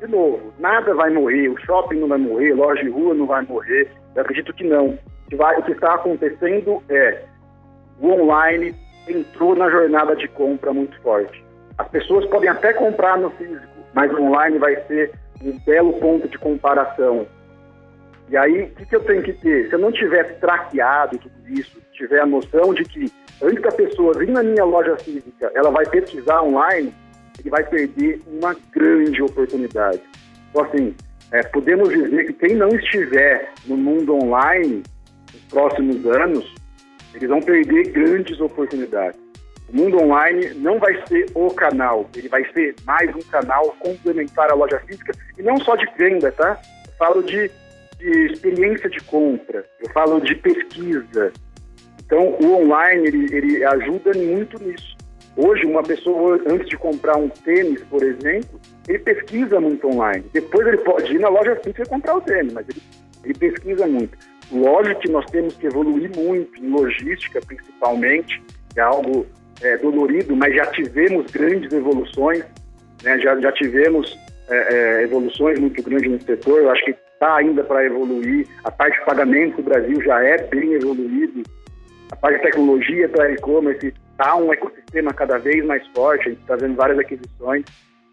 De 0.00 0.06
novo, 0.06 0.52
nada 0.58 0.94
vai 0.94 1.10
morrer, 1.10 1.48
o 1.48 1.58
shopping 1.58 1.98
não 1.98 2.08
vai 2.08 2.18
morrer, 2.18 2.54
loja 2.54 2.82
de 2.82 2.90
rua 2.90 3.14
não 3.14 3.26
vai 3.26 3.42
morrer, 3.42 3.90
eu 4.14 4.22
acredito 4.22 4.52
que 4.52 4.64
não. 4.64 4.98
O 5.32 5.62
que, 5.64 5.72
está 5.72 5.94
acontecendo 5.94 6.82
é 6.88 7.24
o 8.00 8.10
online 8.10 8.74
entrou 9.08 9.56
na 9.56 9.68
jornada 9.70 10.14
de 10.14 10.28
compra 10.28 10.72
muito 10.72 11.00
forte. 11.00 11.44
As 11.78 11.88
pessoas 11.88 12.24
podem 12.26 12.48
até 12.48 12.72
comprar 12.72 13.18
no 13.18 13.30
físico, 13.30 13.66
mas 13.94 14.12
o 14.12 14.22
online 14.22 14.58
vai 14.58 14.76
ser 14.86 15.12
um 15.42 15.58
belo 15.60 15.94
ponto 15.94 16.28
de 16.28 16.38
comparação. 16.38 17.26
E 18.28 18.36
aí, 18.36 18.62
o 18.62 18.86
que 18.86 18.94
eu 18.96 19.04
tenho 19.04 19.22
que 19.22 19.32
ter? 19.32 19.68
Se 19.68 19.74
eu 19.74 19.78
não 19.78 19.92
tiver 19.92 20.38
traqueado 20.38 21.18
tudo 21.18 21.48
isso, 21.48 21.80
tiver 21.92 22.20
a 22.20 22.26
noção 22.26 22.74
de 22.74 22.84
que 22.84 23.12
antes 23.42 23.62
da 23.62 23.70
pessoa 23.70 24.14
vir 24.18 24.28
na 24.28 24.42
minha 24.42 24.64
loja 24.64 24.96
física, 24.96 25.50
ela 25.54 25.70
vai 25.70 25.86
pesquisar 25.86 26.42
online, 26.42 26.92
ele 27.38 27.50
vai 27.50 27.64
perder 27.64 28.20
uma 28.26 28.56
grande 28.72 29.22
oportunidade. 29.22 30.00
Então, 30.50 30.64
assim, 30.64 30.94
é, 31.32 31.42
podemos 31.42 31.88
dizer 31.88 32.26
que 32.26 32.32
quem 32.34 32.56
não 32.56 32.68
estiver 32.68 33.52
no 33.66 33.76
mundo 33.76 34.14
online 34.14 34.82
nos 35.32 35.42
próximos 35.50 36.06
anos, 36.06 36.54
eles 37.14 37.28
vão 37.28 37.40
perder 37.40 37.90
grandes 37.90 38.40
oportunidades. 38.40 39.20
O 39.68 39.76
mundo 39.76 39.98
online 39.98 40.54
não 40.54 40.78
vai 40.78 40.94
ser 41.06 41.26
o 41.34 41.50
canal, 41.50 42.08
ele 42.14 42.28
vai 42.28 42.44
ser 42.52 42.76
mais 42.84 43.14
um 43.14 43.22
canal 43.22 43.76
complementar 43.80 44.50
à 44.50 44.54
loja 44.54 44.78
física, 44.86 45.12
e 45.36 45.42
não 45.42 45.58
só 45.58 45.74
de 45.74 45.86
venda, 45.98 46.30
tá? 46.30 46.60
Eu 46.86 46.92
falo 46.96 47.22
de, 47.22 47.50
de 47.98 48.32
experiência 48.32 48.88
de 48.88 49.00
compra, 49.00 49.64
eu 49.80 49.90
falo 49.90 50.20
de 50.20 50.36
pesquisa, 50.36 51.32
então, 52.06 52.36
o 52.40 52.62
online 52.62 53.08
ele, 53.08 53.36
ele 53.36 53.64
ajuda 53.64 54.12
muito 54.16 54.62
nisso. 54.62 54.96
Hoje, 55.36 55.66
uma 55.66 55.82
pessoa, 55.82 56.40
antes 56.48 56.68
de 56.68 56.76
comprar 56.76 57.16
um 57.18 57.28
tênis, 57.28 57.82
por 57.84 58.02
exemplo, 58.02 58.58
ele 58.88 59.00
pesquisa 59.00 59.60
muito 59.60 59.86
online. 59.88 60.24
Depois 60.32 60.66
ele 60.66 60.78
pode 60.78 61.12
ir 61.12 61.18
na 61.18 61.28
loja 61.28 61.56
física 61.56 61.82
e 61.82 61.88
comprar 61.88 62.16
o 62.16 62.20
tênis, 62.20 62.52
mas 62.52 62.66
ele, 62.68 62.80
ele 63.24 63.34
pesquisa 63.34 63.86
muito. 63.86 64.16
Lógico 64.52 65.00
que 65.00 65.10
nós 65.10 65.26
temos 65.26 65.56
que 65.56 65.66
evoluir 65.66 66.10
muito 66.16 66.64
em 66.64 66.70
logística, 66.70 67.40
principalmente, 67.44 68.40
é 68.76 68.80
algo 68.80 69.26
é, 69.60 69.76
dolorido, 69.78 70.34
mas 70.36 70.54
já 70.54 70.66
tivemos 70.66 71.30
grandes 71.32 71.72
evoluções, 71.72 72.44
né? 73.02 73.18
já, 73.18 73.38
já 73.40 73.50
tivemos 73.52 74.16
é, 74.48 74.74
é, 74.74 75.02
evoluções 75.02 75.58
muito 75.58 75.82
grandes 75.82 76.10
no 76.10 76.22
setor. 76.22 76.62
Eu 76.62 76.70
acho 76.70 76.84
que 76.84 76.92
está 76.92 77.36
ainda 77.36 77.64
para 77.64 77.84
evoluir. 77.84 78.46
A 78.62 78.70
parte 78.70 78.98
de 78.98 79.04
pagamento 79.04 79.56
do 79.56 79.64
Brasil 79.64 80.00
já 80.02 80.22
é 80.22 80.38
bem 80.44 80.72
evoluído 80.74 81.42
a 82.10 82.16
parte 82.16 82.36
de 82.36 82.42
tecnologia 82.42 83.08
para 83.08 83.32
e-commerce 83.32 83.92
está 84.12 84.36
um 84.36 84.52
ecossistema 84.52 85.12
cada 85.12 85.38
vez 85.38 85.64
mais 85.64 85.86
forte, 85.88 86.28
a 86.28 86.30
gente 86.30 86.40
está 86.40 86.56
vendo 86.56 86.76
várias 86.76 86.98
aquisições. 86.98 87.64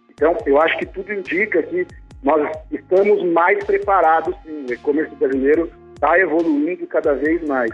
Então, 0.09 0.35
eu 0.45 0.59
acho 0.61 0.77
que 0.77 0.85
tudo 0.85 1.13
indica 1.13 1.61
que 1.63 1.87
nós 2.23 2.49
estamos 2.71 3.23
mais 3.31 3.63
preparados, 3.63 4.35
sim. 4.43 4.65
O 4.69 4.73
e-commerce 4.73 5.13
brasileiro 5.15 5.69
está 5.93 6.17
evoluindo 6.19 6.87
cada 6.87 7.13
vez 7.13 7.45
mais. 7.47 7.71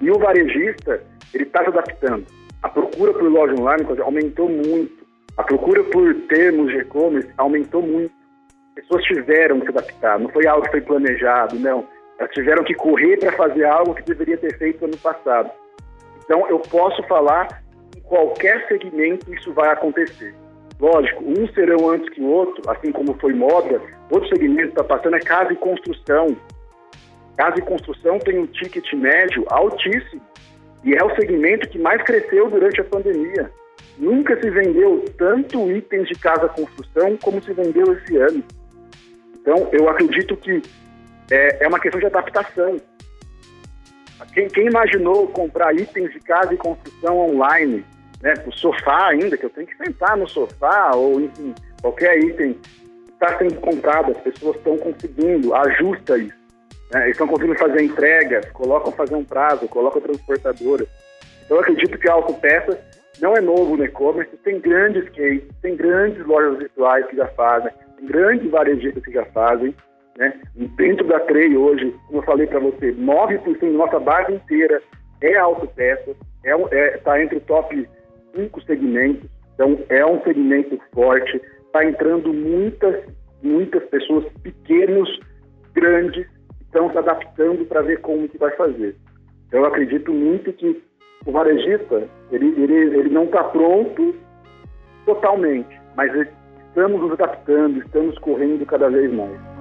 E 0.00 0.10
o 0.10 0.18
varejista, 0.18 1.02
ele 1.32 1.44
está 1.44 1.62
se 1.62 1.68
adaptando. 1.68 2.26
A 2.62 2.68
procura 2.68 3.12
por 3.12 3.24
loja 3.24 3.54
online 3.54 3.84
aumentou 4.00 4.48
muito. 4.48 5.02
A 5.36 5.42
procura 5.42 5.82
por 5.84 6.14
termos 6.28 6.70
de 6.70 6.78
e-commerce 6.78 7.30
aumentou 7.36 7.82
muito. 7.82 8.12
As 8.76 8.82
pessoas 8.82 9.04
tiveram 9.04 9.60
que 9.60 9.66
se 9.66 9.78
adaptar. 9.78 10.18
Não 10.18 10.28
foi 10.30 10.46
algo 10.46 10.64
que 10.64 10.70
foi 10.72 10.80
planejado, 10.80 11.58
não. 11.58 11.86
Elas 12.22 12.34
tiveram 12.34 12.62
que 12.62 12.74
correr 12.74 13.18
para 13.18 13.32
fazer 13.32 13.64
algo 13.64 13.94
que 13.94 14.02
deveria 14.04 14.36
ter 14.36 14.56
feito 14.56 14.84
ano 14.84 14.96
passado. 14.96 15.50
Então, 16.24 16.48
eu 16.48 16.60
posso 16.60 17.02
falar 17.08 17.64
em 17.96 18.00
qualquer 18.02 18.64
segmento 18.68 19.34
isso 19.34 19.52
vai 19.52 19.70
acontecer. 19.70 20.32
Lógico, 20.78 21.24
uns 21.24 21.52
serão 21.52 21.90
antes 21.90 22.08
que 22.10 22.20
o 22.20 22.28
outro, 22.28 22.70
assim 22.70 22.92
como 22.92 23.14
foi 23.14 23.34
moda. 23.34 23.82
Outro 24.08 24.28
segmento 24.28 24.68
está 24.68 24.84
passando 24.84 25.16
é 25.16 25.18
casa 25.18 25.52
e 25.52 25.56
construção. 25.56 26.36
Casa 27.36 27.58
e 27.58 27.62
construção 27.62 28.20
tem 28.20 28.38
um 28.38 28.46
ticket 28.46 28.92
médio 28.92 29.44
altíssimo. 29.48 30.22
E 30.84 30.94
é 30.94 31.04
o 31.04 31.12
segmento 31.16 31.68
que 31.68 31.78
mais 31.78 32.00
cresceu 32.02 32.48
durante 32.48 32.80
a 32.80 32.84
pandemia. 32.84 33.50
Nunca 33.98 34.40
se 34.40 34.48
vendeu 34.48 35.04
tanto 35.18 35.72
itens 35.72 36.06
de 36.06 36.14
casa 36.14 36.48
construção 36.48 37.16
como 37.16 37.42
se 37.42 37.52
vendeu 37.52 37.92
esse 37.94 38.16
ano. 38.16 38.44
Então, 39.40 39.68
eu 39.72 39.88
acredito 39.88 40.36
que 40.36 40.62
é, 41.32 41.64
é 41.64 41.68
uma 41.68 41.80
questão 41.80 41.98
de 41.98 42.06
adaptação. 42.06 42.76
Quem, 44.34 44.48
quem, 44.48 44.66
imaginou 44.66 45.26
comprar 45.28 45.74
itens 45.74 46.12
de 46.12 46.20
casa 46.20 46.52
e 46.52 46.56
construção 46.58 47.18
online, 47.18 47.84
né, 48.22 48.34
o 48.46 48.52
sofá 48.52 49.08
ainda, 49.08 49.36
que 49.36 49.46
eu 49.46 49.50
tenho 49.50 49.66
que 49.66 49.76
sentar 49.76 50.16
no 50.16 50.28
sofá, 50.28 50.92
ou 50.94 51.20
enfim, 51.20 51.54
qualquer 51.80 52.18
item 52.18 52.56
está 53.14 53.38
sendo 53.38 53.54
comprado, 53.60 54.12
as 54.12 54.18
pessoas 54.18 54.56
estão 54.56 54.76
conseguindo, 54.76 55.54
ajusta 55.54 56.18
isso. 56.18 56.36
Né, 56.92 57.10
estão 57.10 57.26
conseguindo 57.26 57.58
fazer 57.58 57.82
entregas, 57.82 58.44
colocam 58.52 58.92
fazer 58.92 59.14
um 59.14 59.24
prazo, 59.24 59.66
colocam 59.68 60.02
transportadora. 60.02 60.86
Então 61.44 61.56
eu 61.56 61.62
acredito 61.62 61.98
que 61.98 62.08
a 62.08 62.12
autopeça 62.12 62.78
não 63.20 63.34
é 63.34 63.40
novo 63.40 63.76
no 63.76 63.84
e-commerce, 63.84 64.36
tem 64.38 64.60
grandes 64.60 65.08
cases, 65.10 65.44
tem 65.62 65.76
grandes 65.76 66.24
lojas 66.26 66.58
virtuais 66.58 67.06
que 67.06 67.16
já 67.16 67.26
fazem, 67.28 67.72
tem 67.96 68.06
grandes 68.06 68.50
varejistas 68.50 69.02
que 69.02 69.12
já 69.12 69.24
fazem. 69.26 69.74
Né? 70.16 70.40
Dentro 70.76 71.06
da 71.06 71.20
Trey 71.20 71.56
hoje, 71.56 71.94
como 72.06 72.18
eu 72.18 72.24
falei 72.24 72.46
para 72.46 72.60
você, 72.60 72.92
9% 72.92 73.60
da 73.60 73.66
nossa 73.68 73.98
base 73.98 74.32
inteira 74.34 74.82
é 75.20 75.36
autopeça, 75.36 76.10
está 76.44 76.76
é, 76.76 76.78
é, 76.78 76.96
tá 76.98 77.22
entre 77.22 77.38
o 77.38 77.40
top 77.42 77.88
5 78.34 78.62
segmentos, 78.62 79.28
então 79.54 79.78
é 79.88 80.04
um 80.04 80.22
segmento 80.22 80.78
forte, 80.92 81.40
está 81.66 81.84
entrando 81.84 82.32
muitas, 82.32 83.04
muitas 83.42 83.82
pessoas, 83.84 84.24
pequenos, 84.42 85.08
grandes, 85.72 86.26
estão 86.60 86.90
se 86.90 86.98
adaptando 86.98 87.64
para 87.66 87.82
ver 87.82 88.00
como 88.00 88.28
que 88.28 88.38
vai 88.38 88.50
fazer. 88.56 88.96
Então, 89.48 89.60
eu 89.60 89.66
acredito 89.66 90.12
muito 90.12 90.52
que 90.54 90.82
o 91.26 91.32
varejista, 91.32 92.08
ele, 92.30 92.48
ele, 92.60 92.74
ele 92.98 93.10
não 93.10 93.24
está 93.24 93.44
pronto 93.44 94.14
totalmente, 95.04 95.80
mas 95.96 96.10
estamos 96.68 97.00
nos 97.00 97.12
adaptando, 97.12 97.78
estamos 97.78 98.18
correndo 98.18 98.64
cada 98.66 98.88
vez 98.88 99.12
mais. 99.12 99.51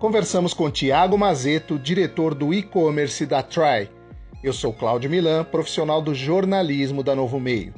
Conversamos 0.00 0.54
com 0.54 0.70
Tiago 0.70 1.18
Mazeto, 1.18 1.78
diretor 1.78 2.34
do 2.34 2.54
e-commerce 2.54 3.26
da 3.26 3.42
Try. 3.42 3.90
Eu 4.42 4.50
sou 4.50 4.72
Cláudio 4.72 5.10
Milan, 5.10 5.44
profissional 5.44 6.00
do 6.00 6.14
jornalismo 6.14 7.02
da 7.02 7.14
Novo 7.14 7.38
Meio. 7.38 7.74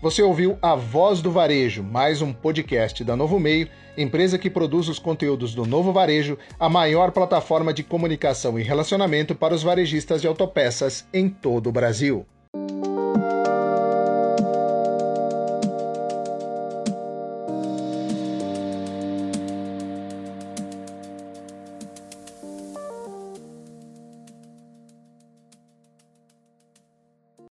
Você 0.00 0.22
ouviu 0.22 0.56
A 0.62 0.74
Voz 0.74 1.20
do 1.20 1.30
Varejo, 1.30 1.82
mais 1.82 2.22
um 2.22 2.32
podcast 2.32 3.04
da 3.04 3.14
Novo 3.14 3.38
Meio, 3.38 3.68
empresa 3.98 4.38
que 4.38 4.48
produz 4.48 4.88
os 4.88 4.98
conteúdos 4.98 5.54
do 5.54 5.66
Novo 5.66 5.92
Varejo, 5.92 6.38
a 6.58 6.70
maior 6.70 7.10
plataforma 7.10 7.74
de 7.74 7.82
comunicação 7.82 8.58
e 8.58 8.62
relacionamento 8.62 9.34
para 9.34 9.54
os 9.54 9.62
varejistas 9.62 10.22
de 10.22 10.26
autopeças 10.26 11.06
em 11.12 11.28
todo 11.28 11.68
o 11.68 11.72
Brasil. 11.72 12.24